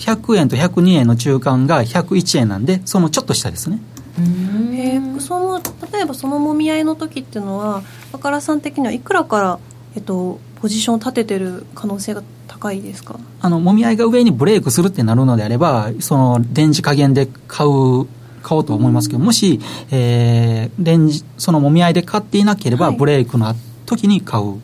[0.00, 3.78] 100円と102円の中間が101円なんでそのちょっと下ですね。
[4.18, 5.60] えー、その
[5.92, 7.82] 例えばそのもみ合いの時っていうのは
[8.12, 9.58] 若らさん的にはいくらから、
[9.94, 13.18] えっと、ポジションを立ててる可能性が高いですか？
[13.40, 18.06] あのもみ合いが上にブレイクするってなるのであればそのレンジ加減で買う
[18.42, 19.60] 買おうと思いますけどもし、
[19.90, 23.54] えー、レンジそのもみ合いで買っていなければ、ブレイクの
[23.86, 24.60] 時に買う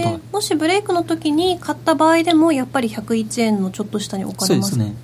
[0.00, 4.78] でもしブレイクの時に買った場合でもやっぱり101円のちょっと下に置かれます。
[4.78, 4.94] ね。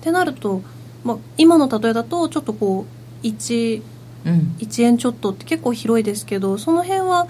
[0.00, 0.62] ってなると、
[1.04, 2.86] まあ、今の例えだとちょっとこ
[3.22, 3.82] う 1,、
[4.26, 7.28] うん、1円ちょっとって結構広いですけどその辺は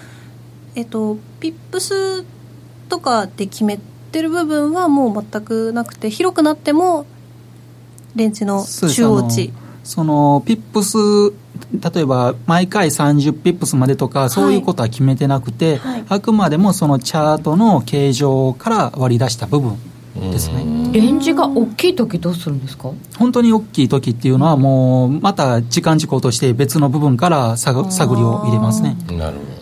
[0.74, 2.24] えっとピップス
[2.88, 3.78] とかで決め
[4.12, 7.06] てる部分はもう全くなくて広くなっても
[8.16, 9.52] レンジの中央値
[9.85, 10.99] そのピップス
[11.72, 19.76] 例えば毎回30ピップスまでとかそういうことは決めてなくて、はい、あくまでもそのチャートの形状から割り出した部分
[20.14, 20.91] ですね。
[20.93, 22.91] レンジが大きい時どうするんですか？
[23.18, 28.97] 本当に大きい時っていうのはもうまた時間軸として別の部分から探りを入れますね。
[29.11, 29.61] なるほど。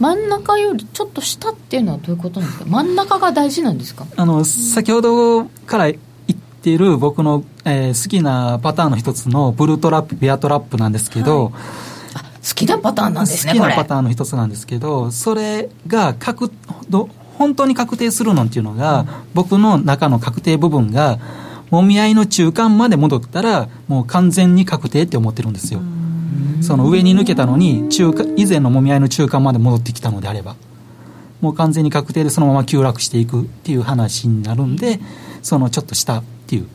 [0.00, 2.70] 真ん中よりちょっと下っていうのはどういうことなんですか？
[2.70, 4.06] 真ん中が大事なんですか？
[4.16, 6.00] あの先ほどから言
[6.62, 11.52] っている僕の、えー、好きなパターンの一つのブルートラップベアトラップなんですけど、はい。
[11.52, 16.50] 好きなパターンなんですね好きなパターンの一つなんですけどそれが確
[16.90, 17.08] ど
[17.38, 21.18] 本当に確定するのっていうのが、うん、僕の中の確定部分が
[21.70, 25.80] もみ合いの中間まで戻ったらもう完全に確定って思ってるんですよ。
[26.60, 30.54] その上に抜けたのに中間以前のもみ合いの中間まで戻ってきたのであれば
[31.40, 35.00] もう完全に確定でそのまま急落していくっていう話になるんで
[35.42, 36.66] そのちょっと下っていう。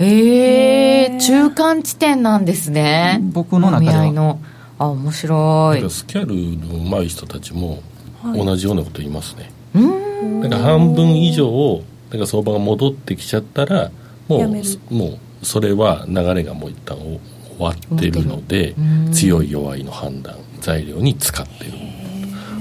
[0.00, 3.20] へえ中間地点なんですね。
[3.32, 4.12] 僕の中では。
[4.12, 4.40] の。
[4.78, 5.90] あ面白い。
[5.90, 7.82] スキャルの上手い人たちも
[8.22, 13.90] 同じようなこと言いますね、はい、だから半分以上だから相場が戻ってきちゃったら
[14.28, 17.20] もうもうそれは流れがもう一旦終
[17.58, 18.74] わってるので
[19.12, 21.72] 強い弱いの判断材料に使ってる。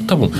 [0.08, 0.32] 多分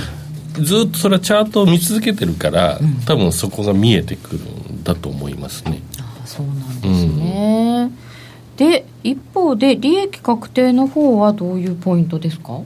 [0.54, 5.82] ずっとそれはチャートを見続けてるから、うん、多分そこが見えてくるんだと思いますね。
[6.00, 12.62] あそうなんですね、うん、で一方で利益確定の方はどういうポイントですか？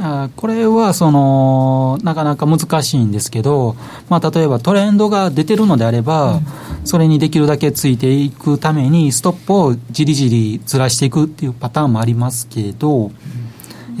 [0.00, 3.76] あこれはそのなかなか難しいんですけど、
[4.08, 6.42] まあ、例えばトレンドが出てるのであれば、うん、
[6.84, 13.14] それにできるだけついていくためにストップをじりじりずらしていくっていうパターンもありますけど、うん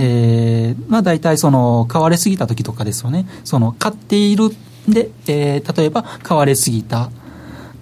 [0.00, 3.26] えー、まあ大体その買われすぎた時とかですよね。
[3.44, 4.50] その買っている
[4.88, 7.10] で、えー、例えば買われすぎた。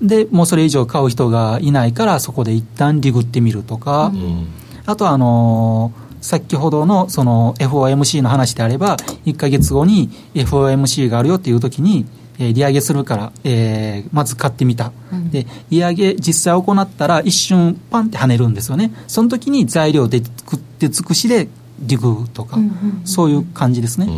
[0.03, 4.46] で、もうそれ以上買う人がいないからそこで一旦リグってみるとか、うん、
[4.84, 8.96] あとはあのー先ほどのその FOMC の話であれば、
[9.26, 12.07] 1か月後に FOMC があるよっていう時に、
[12.38, 18.92] えー、利上げするから、えー、まず買ってみた、うん、で利上げ実際行ったら一瞬パンって跳ねるんですよね。
[19.09, 21.48] その時に材料で作って尽くしで
[21.80, 24.09] リグとか、うんうんうん、そういう感じですね。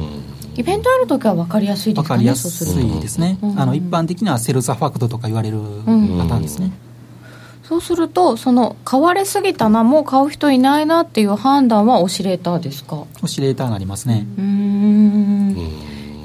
[0.56, 2.18] イベントあるときは分かりやすいですかね。
[2.18, 2.46] 分かりやす
[2.80, 3.38] いですね。
[3.42, 5.64] うんうん、あの一般的にはセルザファクトとか言われるパ
[6.28, 6.72] ターンですね。
[7.64, 13.06] そうすると、その買われすぎたな、もう買う人いないなっていう判断はオシレーターですか？
[13.22, 14.26] オシレーターがありますね。
[14.38, 15.56] うん。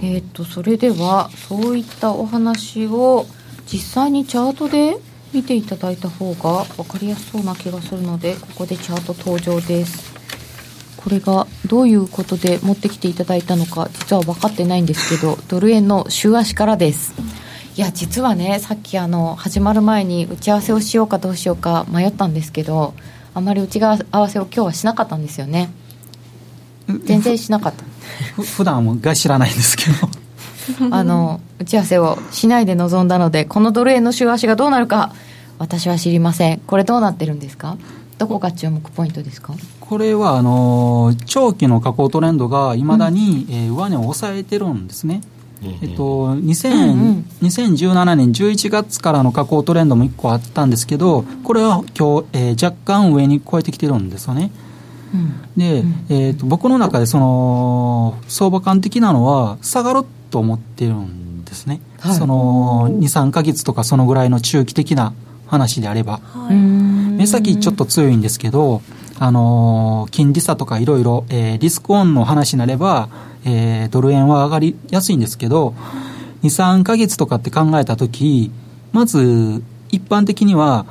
[0.02, 3.26] えっ、ー、と、それでは、そういったお話を
[3.72, 4.98] 実際にチャートで
[5.34, 10.19] 見ていただいた方が分かりやすそうな気がするので、ここでチャート登場です。
[11.02, 17.14] これがどういうことで持ってきていただいたのか実は分かってないんですけどドル円の週足からです。
[17.78, 22.94] いや実はねさっきあの始まる前に打ち合わせをしようかどうしようか迷ったんですけど
[23.34, 25.70] あまり打ち合わせを今日はしなかったんですよね。
[27.06, 27.84] 全然しなかった。
[28.44, 30.10] 普段が知らないんですけど。
[30.92, 35.14] あの打ち合わせをしないで臨んだのでこのドル円の週足がどうなるか
[35.58, 36.60] 私は知りません。
[36.68, 37.78] これどうなってるんですか？
[38.20, 39.54] どこが注目ポイントですか？
[39.80, 45.22] これはあの長期の下降トレンドがいまだに、うん、えー、上値を抑えてるんですね。
[45.62, 54.52] えっと、2000うんうん、2017年11月からの下降トレンドも1個あったんですけど、これは今日、えー、若干上に超えてきてるんですよね。
[55.14, 65.14] うん、で、うん、えーと、僕の中でその相場感的なのは下がると思ってるんですね、はい、その23か月とかそのぐらいの中期的な
[65.50, 68.82] 話であれば、はい、目先ちょっと強いんですけど、
[69.18, 73.10] あのー、金利差とかいろいろ、えー、リスクオンの話になれば、
[73.46, 75.74] えー、ドル円は上がりやすいんですけど、
[76.44, 78.52] 2、3か月とかって考えたとき、
[78.94, 80.86] まず、一般的には、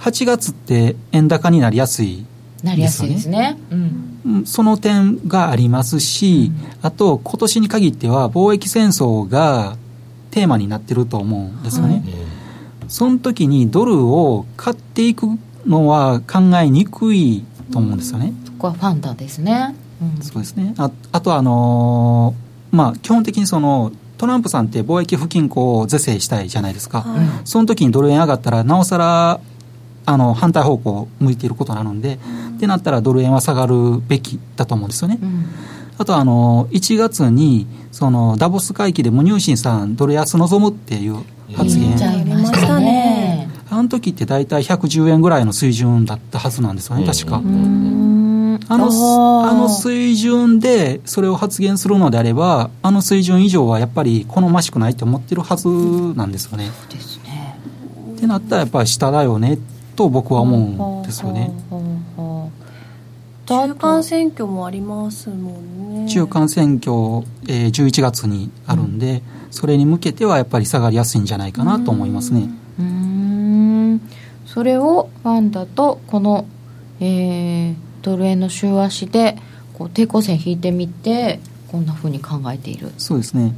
[0.00, 2.26] 8月って円高になりやすい、ね、
[2.64, 3.56] なりやすいですね。
[3.70, 3.74] う
[4.40, 6.50] ん、その点がありますし、
[6.80, 9.76] うん、あと、今年に限っては、貿易戦争が
[10.30, 11.94] テーマになってると思うんですよね。
[11.94, 12.21] はい
[12.92, 15.26] その時にドルを買っていく
[15.66, 18.34] のは考えにくいと思うんですよね。
[18.44, 19.74] そこはファンダですね。
[20.02, 20.74] うん、そうですね。
[20.76, 27.00] ああとあのー、まあ基本的にそのトランプさんって貿易不均衡を是正したいじゃないですか。
[27.00, 29.40] はい、その時にドル円上がったらなおさら
[30.04, 32.18] あの反対方向を向いていることなので、
[32.50, 35.18] うん、ってなったらドル円は下がるべきだと思うんですよね。
[35.18, 35.46] うん、
[35.96, 41.24] あとあの1月にそのダボス会議でムニューシンさんドル安望むっていう
[41.54, 41.96] 発言、
[42.46, 42.71] したね
[43.82, 47.42] あの時って大体110円ぐらいの水準だったはずなんですよね確か。
[48.68, 56.70] あのあの水準でそれを発言するのであればあの水準以上はやっぱり好ましくないと思ってるはずなんですよね。
[56.90, 57.58] ですね。
[58.14, 59.58] ってなったらやっぱり下だよね
[59.96, 61.50] と僕は思うんですよね。
[63.46, 66.08] 中間選挙もありますもんね。
[66.08, 66.92] 中間選挙、
[67.48, 69.22] えー、11月にあるんで、うん。
[69.50, 72.48] それに向けてはやっぱり下がりやすいんじゃないかなと思いますね。
[74.56, 76.46] うんそれをファンだとこの、
[77.00, 79.38] えー、ドル円の週足で
[79.72, 82.92] こう抵抗線引いてみてこんなふうに考えている。
[82.98, 83.54] そうですね。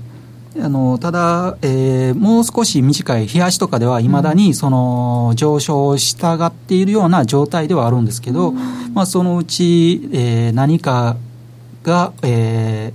[0.56, 11.16] あのただ、えー、もう少し短い冷やしとかではいまだにその上昇を従っているような状態ではあるんですけど、まあ、そのうち、えー、何か
[11.82, 12.92] が、え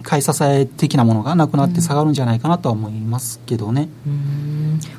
[0.00, 3.88] ー、買い支え的なものがなくなって下がるんじゃないかなとは思いますけどね。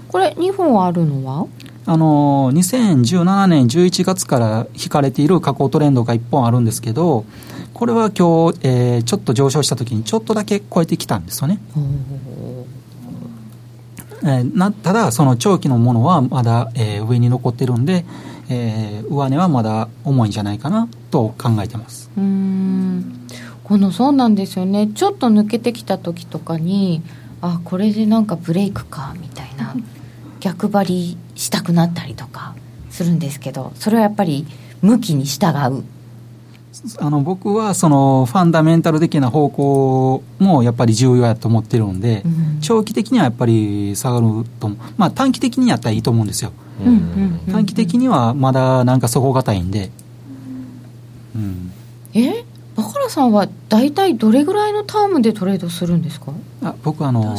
[0.08, 1.48] これ、2本あるのは？
[1.86, 7.26] あの2017年11月から引かれている下降トレンドが1本あるんですけど、
[7.74, 11.60] これは今日、えー、ちょっと上昇したときにちょっとだけ超えてきたんですよね。
[14.24, 18.06] えー、なただ、その長期のものはまだ、えー、上に残ってるんで、
[18.50, 22.10] えー、上値はまだ重いんじゃないかなと考えてます。
[22.18, 23.28] うん。
[23.66, 24.88] このそうなんですよね。
[24.88, 27.02] ちょっと抜けてきた時とかに
[27.42, 29.76] あこれでなんかブレイクかみたいな。
[30.44, 32.56] 逆張りしたくなったりとか
[32.90, 34.46] するんですけどそれはやっぱり
[34.82, 35.84] 向きに従う。
[36.98, 46.52] あの僕はそのファンダメンタル的な方向もやっぱり重要やと思ってるんで、うん、長期的にはやっぱり下がると思う、まあ、短期的にやったらいいと思うんですよ、
[46.84, 49.92] うん、短期的にはまだなんか底堅いんで、
[51.36, 51.72] うん、
[52.16, 52.44] え？
[52.76, 56.34] バカラさんは大体どれぐらいのタームでトレードするんですか？
[56.64, 57.36] あ僕あの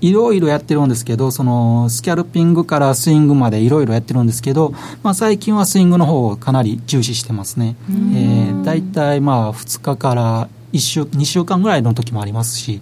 [0.00, 7.76] いろいろやってるんですけど、そのスキャルピングからスイングまでいろいろやってるんですけど、まあ、最近はスイングの方をかなり重視してますね。
[7.88, 12.80] えー、大体まあ2日から1週2週間ぐらいの時もありますし。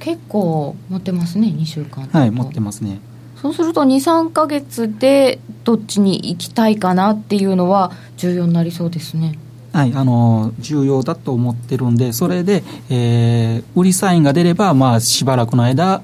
[0.00, 2.06] 結構持ってますね、2週間。
[2.06, 3.00] はい、持ってますね。
[3.42, 9.38] そうすると2、3か月でどっちに行きたいかなっていうのは重要になりそうですね。
[9.76, 16.00] はい、あの重要だと思ってるんで、それで、えー、売りサインが出れば、まあ、しばらくの間、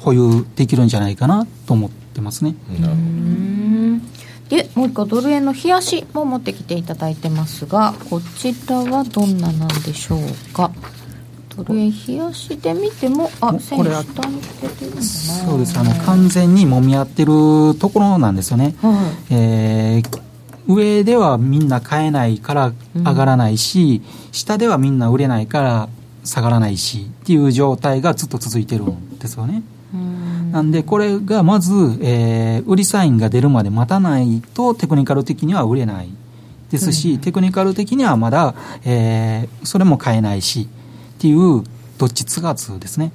[0.00, 2.54] 保有できるんじゃないかなと思ってますね。
[4.48, 10.70] でもう一個ドル円の冷やしも持ってきていただいてますがこちらはどんななんでしょうか？
[11.54, 15.02] ドル円冷やしで見てもあこれ下に出てるんだな。
[15.02, 15.78] そうです。
[15.78, 20.22] あの完全にもみ合ってるところなんですよね、はい、えー、
[20.68, 25.88] 上ではみんな買えないから上がらないし、うん、下ではみんな売れないから
[26.24, 29.62] 下がらないしっていう状態がずっと続いてるんですよね。
[30.52, 36.10] なんで、これがまず、えー、売りサインが出るまで待たないと、テクニカル的には売れない
[36.70, 38.54] ですし、うん、テクニカル的にはまだ、
[38.84, 40.68] えー、それも買えないし
[41.16, 41.64] っていう、
[41.98, 43.12] どっちつがつですね。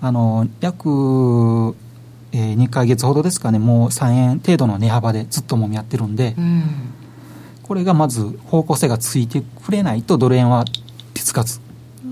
[0.00, 1.74] あの、約、
[2.32, 6.62] えー、2か月ほどですかね、もう3円程度の値幅でずっともみ合ってるんで、うん、
[7.62, 10.64] これがまず方向性がついてくれないと、ドル円は
[11.14, 11.60] 手つかず。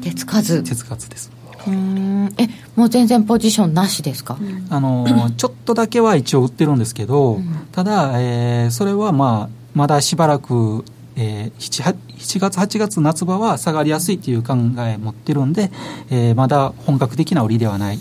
[0.02, 0.62] 手つかず。
[0.62, 1.30] 手つかずです。
[1.66, 2.32] うん。
[2.38, 4.38] えもう全然ポジションなしですか、
[4.70, 10.84] あの ちょっとだけは一応売ってるんですけど、うん、ただ、えー、それはまあまだしばらく、
[11.16, 15.70] えー、7, 7月8月夏場は下がりやすいという考え持ってるんで、
[16.10, 18.00] えー、まだ本格的な売りではない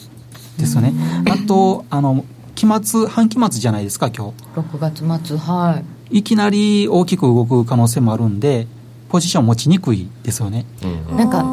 [0.60, 0.94] ですよね、
[1.28, 4.60] あとあの期末半期末じゃないですか今日。
[4.60, 5.82] 6月末は
[6.12, 6.20] い。
[6.20, 8.68] いきなり大きく動く可能性もあるんで
[9.10, 10.66] ポジション持ちにくいですよね、
[11.10, 11.46] うん、なんか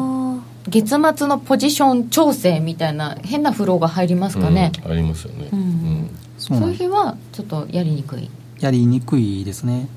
[0.67, 8.29] 月末のポジション調整みたいな変なフローが入りますかね、うん、ありますよね、うん、そういう日はちょっとやりにくい。
[8.59, 9.87] やりにくいですね。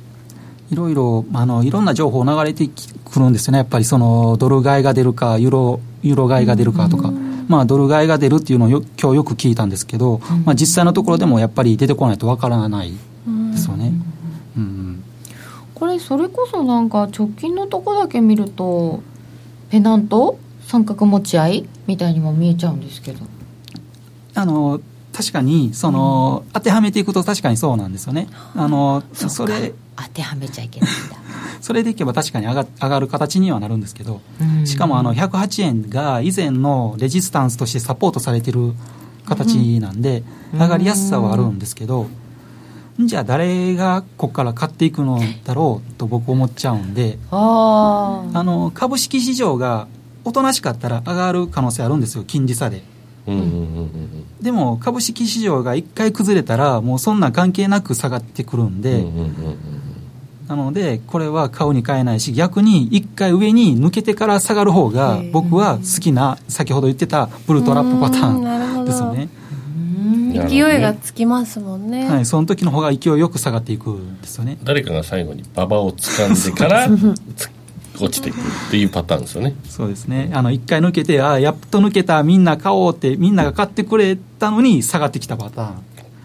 [0.70, 3.58] いろいろあのいろんな情報流れてくるんですよね。
[3.58, 7.09] やっぱりそのドル買いが出るかユーロユーロ買いが出るかとか、
[7.50, 13.92] まあ、ドル買いが出るっていうのをよ今日よく聞いたんですけど、まあ、実際のところでもやっぱり出てこないとわからないですよね、
[14.56, 15.02] うん、
[15.74, 19.02] これそれこそなんか直近のとこだけ見ると
[19.68, 20.38] ペナント？
[20.68, 21.68] 三角持ち合い？
[21.88, 23.26] みたいにも見えちゃうんですけど。
[24.34, 24.80] あの
[25.12, 28.28] 確かにその、うん、当てはめていくと確かにそうなんですよね。
[28.54, 31.16] あのそれ当てはめちゃいけないんだ
[31.60, 34.20] それでいけば確かに上が上がる形にはなるんですけど、
[34.64, 38.72] しかもあの108円が以前のレジスタンスとしてサポートされてる
[39.26, 42.08] 形なんで、上がりやすさはあるんですけど、
[42.98, 49.88] じゃあ誰がここから買っていくのだろうと僕思っちゃうんであの株式市場が
[50.24, 52.82] おとなしかったら上がる可能性あるんですよ金利差で。
[54.40, 59.04] でも株式市場が1回崩れたらもうそんな関係なく下がってくるんで、
[60.50, 69.28] なのでこれは買うに買えないし逆に1回上に抜けてから下がる方が僕は好きな先ほど言ってたブルトラップパターンですよね。
[70.48, 74.58] 勢いがつきますもんね、はい、その時の方が勢いよく下がっていくんですよね。
[74.64, 76.88] 誰かが最後に馬場を掴んでから
[78.00, 78.40] 落ちていくっ
[78.70, 79.54] ていうパターンですよね。
[79.68, 80.30] そうですね。
[80.32, 85.74] あの1回抜けてああやっと抜けたみんな買おうってみんなが買ってくれたのに下がってきたパターン。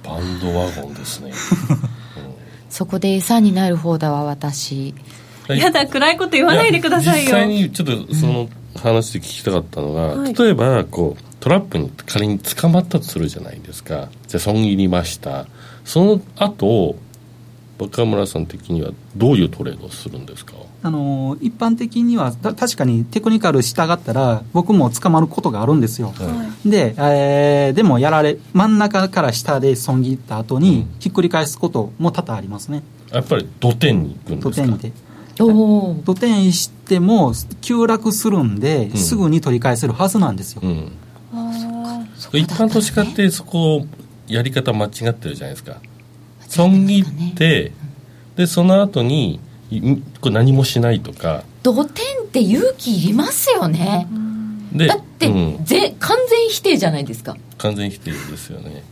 [0.05, 2.04] バンドワゴンですね、うん、
[2.75, 4.93] そこで餌になる方だわ私。
[5.47, 7.31] やだ暗いこと言わないでくださいよ。
[7.31, 14.09] 実際にちょっとその話で聞きたかったのが、うん、例えばこうトラップに仮に捕まったとするじゃないですか。
[14.27, 15.47] じゃあ損切りました。
[15.85, 16.97] その後
[17.77, 20.53] 若村さん的にはどういうトレードをするんですか？
[20.81, 34.67] あの一般的には確かにテクニカル従ったら僕も捕まることがあるんですよ、はい、で、えー、でもやられ真ん中から下で損切った後にひっくり返すことも多々ありますね、やっぱり土点に行くんですか？
[34.67, 34.91] 土点で
[36.05, 40.91] 土点しても急落するんで、うん、すぐに取り返せるはずなんですよ、うん、
[42.31, 43.85] 一般投資家ってそこ
[44.27, 45.81] やり方間違ってるじゃないですか
[46.47, 47.71] 損切って、
[48.35, 49.39] でその後に
[50.21, 51.43] これ何もしないとか。
[51.63, 54.07] 土点って勇気いりますよね、
[54.71, 57.35] でだって、うん、ぜ完全否定じゃないですか。
[57.57, 58.83] 完全否定ですよね。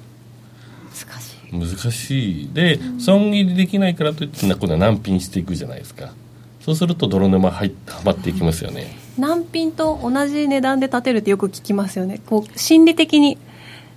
[0.89, 1.75] 難しい。
[1.75, 2.49] 難しい。
[2.53, 6.13] で、うん、損切りできないからといって今度は難品していくじゃないですか。
[6.61, 8.95] そうすると泥沼入はまっていきますよね。
[9.19, 12.21] 難品と同じ値段で立てるってよく聞きますよね。
[12.25, 13.37] こう心理的に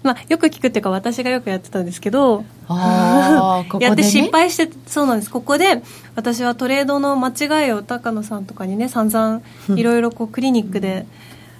[0.06, 5.30] まあ、よく聞くっていうか私がよくやってたんですけど やって失敗してそうなんです。
[5.30, 5.82] ここで
[6.14, 9.42] 私はトレードの間違いを高野さんとかにね散々
[9.76, 11.06] いろいろクリニックで、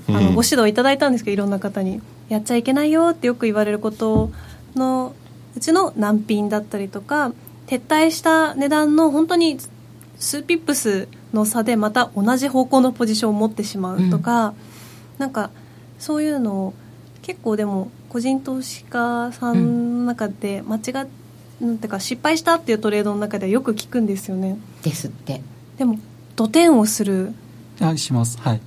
[0.09, 2.01] あのご指導いただいたんですけどいろんな方に。
[2.29, 4.31] やっちゃいけないよってよく言われること
[4.75, 5.15] の
[5.57, 7.33] うちの難品だったりとか
[7.67, 9.59] 撤退した値段の本当に
[10.19, 14.55] 数ピップスの差でまた同じ方向のポジションを持ってしまうとか、うん、
[15.19, 15.51] なんか
[15.99, 16.75] そういうのを
[17.23, 21.09] 結構でも個人投資家さんの中で間違っ
[21.59, 24.59] なんていうか失敗したっていうトレードの中ではよく聞くんですよね。
[24.83, 25.41] ですって。
[25.79, 25.99] でも
[26.37, 27.33] 土点をする。
[27.81, 28.39] あします。
[28.39, 28.61] はい。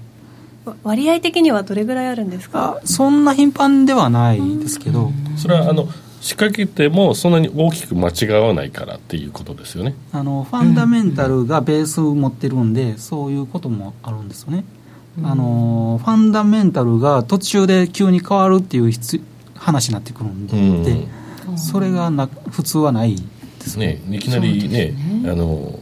[0.83, 2.81] 割合的にはどれぐらいあるんですか？
[2.85, 5.11] そんな頻繁ではないですけど。
[5.37, 5.87] それはあの
[6.19, 9.93] 仕掛けてもそんなに大きく間違わないからっていうことですよね。
[10.11, 14.63] あのファンダメンタルがベース持ってるんで、そういうこともあるんですよね、
[15.23, 18.91] あのファンダメンタルが途中で急に変わるっていう
[19.55, 20.47] 話になってくるん
[20.83, 21.07] で、
[21.47, 23.21] うん、それがな普通はないで
[23.65, 25.79] すねいきなりね、ね、あの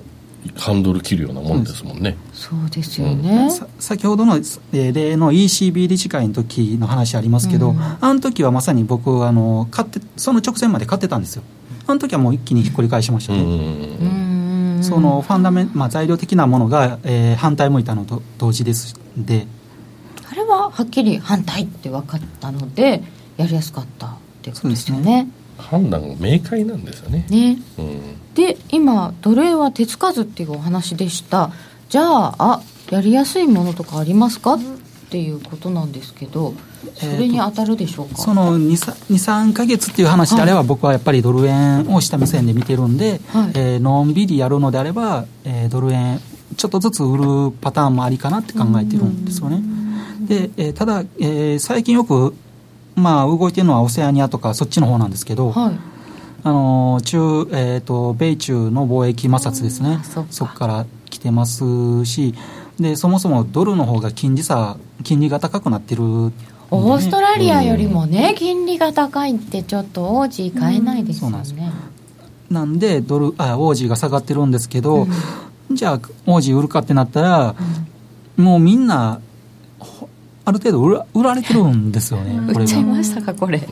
[0.55, 2.15] ハンドル切るようなもんですもんね。
[2.31, 3.49] そうですよね。
[3.79, 4.39] 先ほどの、
[4.71, 11.43] え例の ECB 理事会の時の話ありますけど、うん、あの時はまさに僕あの買ってその直前まで買ってたんですよ。
[11.85, 14.26] あの時はもう一気にひっくり返しましたね。
[14.82, 19.47] そのファンダメン、まあ、材料的なものが、えー、反対向いたのと同時ですで
[20.30, 23.03] あれははっきり反対って分かったので
[23.38, 24.09] やりやすかったっ
[24.41, 25.28] ていうことですよね。
[25.57, 27.25] 判断が明快なんですよね。
[27.30, 27.57] ね。
[27.78, 31.51] うん、で今奴隷は手つかずっていうお話でした。
[31.89, 32.61] じゃああ
[32.91, 34.53] やりやすいものとかありますか？
[34.53, 34.59] っ
[35.10, 36.53] ていうことなんですけど。
[36.93, 46.20] それに当たるでしょうか、その23か月っていう話であれば、はい、僕はやっぱりドル円を下目線で見てるんで、はい、えー、のんびりやるのであれば、えー、ドル円
[46.55, 49.62] ちょっとずつ売るパターンもありかなって考えてるんですよね。
[50.22, 52.34] で、えー、ただ、えー、最近よく
[52.97, 55.80] まあ、動いてるのはオセアニアとかそっちの方なんですけど、はい、
[56.43, 59.99] あの中、えーと、米中の貿易摩擦ですね。
[60.32, 62.34] そこから来てますし
[62.80, 66.32] でそもそもドルの方が金利差金利が高くなってる、ね、
[66.69, 71.41] オーストラリアよりもね、うん、金利が高いってちょっとオージー買えないですよね、
[72.49, 75.07] うん、なんでドルあオージーが下がってるんですけど、
[75.69, 77.55] うん、じゃあオージー売るかってなったら、
[78.36, 79.21] もうみんな
[80.45, 83.67] ある程度売ら売られてるんですよね、 売っちゃいましたか、これ。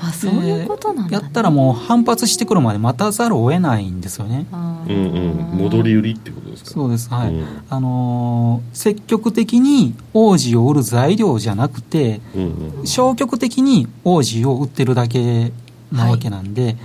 [0.00, 4.46] あそういうことなんだ、ね、やったらもう反発してくるまで待たざるを得ないんですよね。
[4.52, 6.70] うんうん、戻り売りってことですか？
[6.70, 12.42] そうです、はい、うん、あのー、積極的に王子を売る材料じゃなくて、うん
[12.78, 15.52] うん、消極的に王子を売ってるだけ
[15.90, 16.76] なわけなんで、はい、っ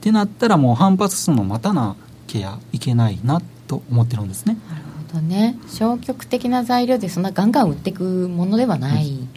[0.00, 1.96] てなったらもう反発するの待たな
[2.26, 4.56] きゃいけないなと思ってるんですね。
[4.68, 4.82] なる
[5.12, 5.56] どね。
[5.68, 9.27] 消極的な材料でそんなガンガン売っていくものではない、うん、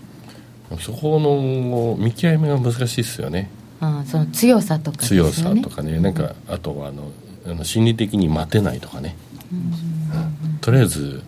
[0.79, 3.49] そこの見極めが難しいですよね。
[3.79, 5.99] あその強さとか、ね、強さとかね。
[5.99, 7.11] なんかあとはあの
[7.45, 9.15] あの心理的に待てないとかね、
[9.51, 11.23] うん、とりあえず、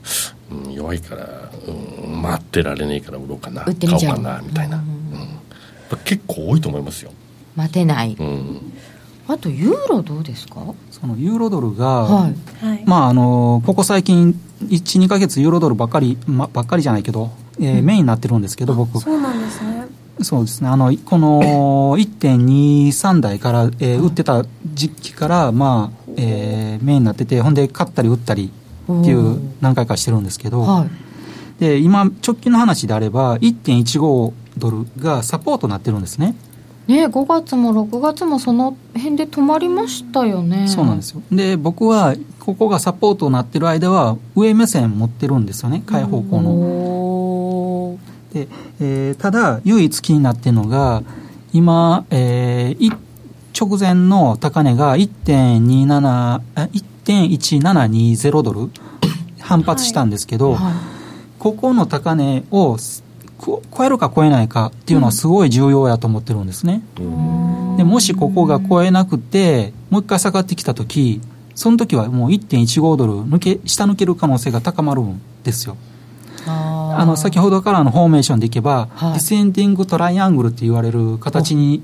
[0.52, 6.00] うん、弱いから、うん、待ってられねえから売ろうかな買おうかなみたいな、うん。
[6.06, 7.12] 結構多いと思いますよ。
[7.56, 8.74] 待てない、うん。
[9.28, 10.74] あとユーロどうですか？
[10.92, 12.36] そのユーロドルが、はい、
[12.86, 19.00] まああのここ最近12か月ユーロドルばっかり、ま、ばっかりじゃないけど、えー、うん、メインになってるんですけど僕。
[19.00, 19.88] そうなんですね。
[20.22, 20.70] そうですね。
[20.70, 21.42] あのこの
[21.98, 28.52] 1.23台から、えー、売ってた時期から、まあえー、メインになっててほんで買ったり売ったり
[28.92, 30.86] っていう何回かしてるんですけど、は
[31.60, 36.36] い、で今直近の話であれば1.15ドルがサポートになってるんですね。
[36.88, 40.68] ね、5月も6月もその辺で止まりましたよね。
[40.68, 41.22] そうなんですよ。
[41.32, 45.82] で僕はここがサポートになってる間は上目線持ってるんですよね。
[45.86, 46.52] 買い方向の
[48.34, 48.48] で、
[48.82, 51.04] えー、ただ唯一気になってるのが
[51.54, 52.98] 今、えー、
[53.54, 56.42] ち直前の高値が1.27
[57.06, 58.70] 1.1720ドル
[59.40, 60.74] 反発したんですけど、はいはい、
[61.38, 62.78] ここの高値を
[63.40, 66.82] 超えるか超えないかっていうのはすごい重要やと思ってるんですね。
[67.78, 71.22] でもしここが超えなくてもう一回下がってきた時
[71.56, 75.78] その時はもう1.15ドル抜け下抜ける可能性が高まるんですよ。
[77.00, 81.84] あの先ほどからのフォーメーションでいけば、はい、ディセンディングトライアングルって言われる形に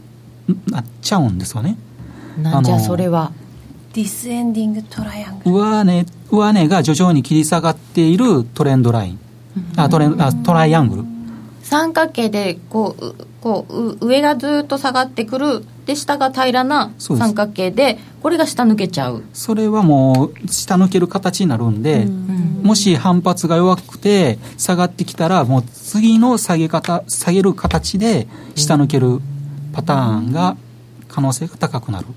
[0.67, 1.77] なっちゃうんですよね。
[2.37, 3.31] なんじゃそれは。
[3.93, 5.55] ディスエンディングトライアングル。
[5.55, 9.19] 上値上値が徐々に切り下がっているトレンドライン、
[9.77, 11.08] あトレンあトライアングル
[11.69, 19.23] 三角形でこうこう上がずっと下がってくるで下が平らな三角形でこれが下抜けちゃう。
[19.33, 22.63] それはもう下抜ける形になるんで、ん。
[22.63, 29.19] もし反発が弱くて下がってきたらもう次の下げ方下げる形で下抜ける
[29.71, 30.57] パターンが
[31.07, 32.07] 可能性が高くなる、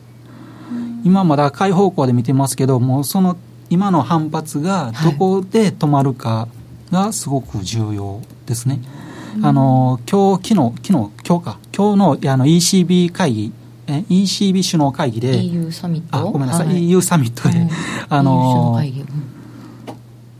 [1.05, 3.37] 今まだ買い方向で見てますけどもうその
[3.69, 6.49] 今の反発がどこで止まるか
[6.91, 9.02] がすごく重要ですね、はい
[9.41, 11.59] あの今日昨日昨日今日か。
[11.75, 13.53] 今日のあの ECB 会議
[13.87, 15.43] え ECB 首脳会議で。
[15.43, 17.69] EU サミットあごめんなさい、はい、EU サミットで、うん、
[18.09, 18.81] あの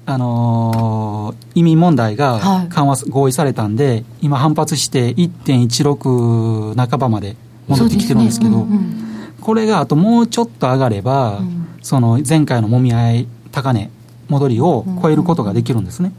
[0.05, 7.37] あの移民問題が緩和、合意されたんで今反発して1.16半ばまで
[7.69, 8.57] 戻ってきてるんですけど、ね。
[8.57, 13.91] うんうん、これがあともうちょっと上がれば、うん、その前回のもみ合い高値
[14.29, 16.13] 戻りを超えることができるんですね、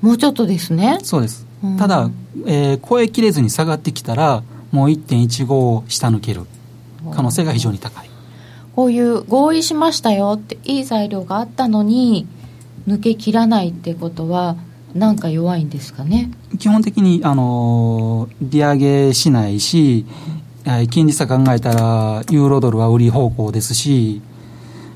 [0.00, 0.98] もうちょっとですね。
[1.02, 1.45] そうです
[1.78, 2.10] ただ、
[2.46, 4.42] えー、超えきれずに下がってきたら
[4.72, 6.42] もう1.15を下抜ける。
[7.14, 8.10] 可能性が非常に高い。
[8.74, 12.26] こういう合意しましたよっていい材料があったのに
[12.88, 14.56] 抜けきらないってことは
[14.94, 16.30] なんか弱いんですかね？
[16.58, 20.04] 基本的にあの利上げしないし
[20.90, 24.20] 金利差考えたらユーロドルは売り方向ですし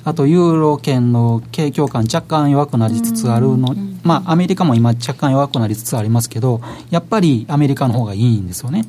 [0.04, 8.84] あとユーロ圏の景況感若干弱くなりつつあるの、まあアメリカも今若干弱くなりつつありますけどやっぱりアメリカの方がいいんですよね。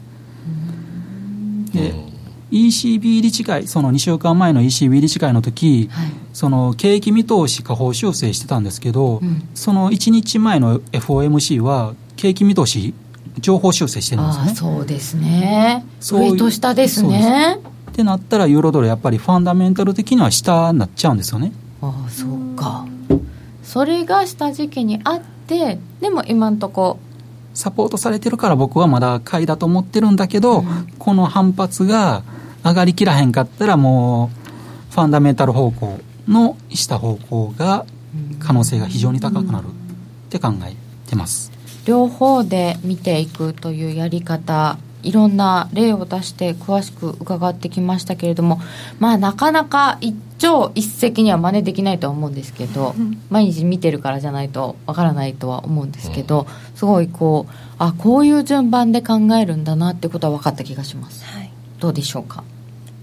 [1.73, 1.93] で
[2.51, 12.93] ECB 理事会その2週間前の ECB 理事会の時、はい、その景気見通し下方修正してたんですけど、うん、その1日前の FOMC は景気見通し
[13.39, 14.55] 情報修正してるんですね。
[14.55, 15.85] そうですね。
[16.01, 17.59] 上と下ですね
[17.91, 21.51] ってなったらユーロドルやっぱりファンダメンタル的には下になっちゃうんですよね。
[21.81, 22.85] ああそうか。
[23.63, 26.97] それが下時期にあってでも今んとこ。
[27.53, 32.23] サポートされてるから僕はまだ買いだと思ってるんだけど、うん、この反発が
[32.63, 34.31] 上がりきらへんかったらも
[34.89, 37.85] うファンダメンタル方向のした方向が
[38.39, 39.69] 可能性が非常に高くなるっ
[40.29, 40.75] て考え
[41.09, 41.51] てます、
[41.85, 48.59] 両方で見ていくというやり方いろんな例を出して詳しく伺ってきましたけれども
[48.99, 62.43] まあなかなか一朝一夕には真似できないとは思うんですけど、うん、毎日見てるからじゃないとわからないとは思うんですけど、すごいこうあこういう順番で考えるんだなってことは分かった気がします、はい、どうでしょうか？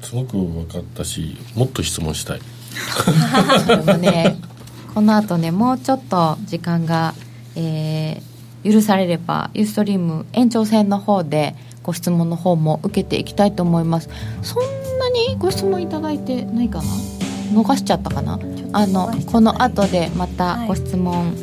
[0.03, 2.41] すごく分かったしもっと質問したい。
[3.67, 4.37] でもね。
[4.95, 7.15] この後ねもうちょっと時間が、
[7.55, 11.55] えー、許されればユーストリーム延長戦の方で
[11.89, 14.11] ご質問の方も受けていきたいと思います。
[14.43, 14.63] そん
[14.99, 16.85] なにご質問いただいてないかな？
[17.55, 18.39] 逃しちゃったかな？
[18.75, 21.35] あのこの後でまたご質問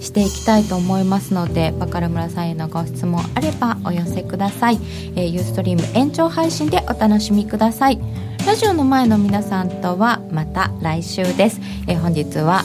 [0.00, 4.80] していきたいと思いますので、はい、バカル村さんへのご質問あればお寄せください、
[5.14, 8.00] えー、ユーストリーム延長配信でお楽しみください。
[8.44, 12.64] ラジオの前の皆さんとはまた来週です、えー、本日は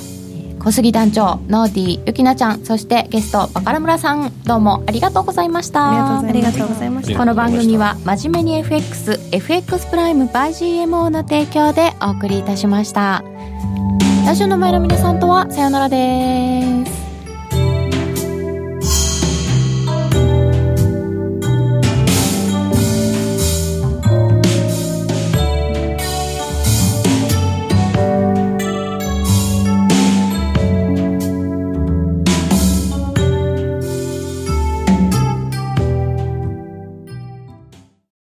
[0.60, 6.20] 小杉団長ノーディーゆきなちゃんそしてゲストバカラムラさんどうもありがとうございました。
[6.20, 7.18] ありがとうございました。
[7.18, 13.24] この番組は真面目に FXFX プライム by GMO の提供でお送りいたしました。
[14.26, 17.07] ラジオの前の皆さんとはさようならです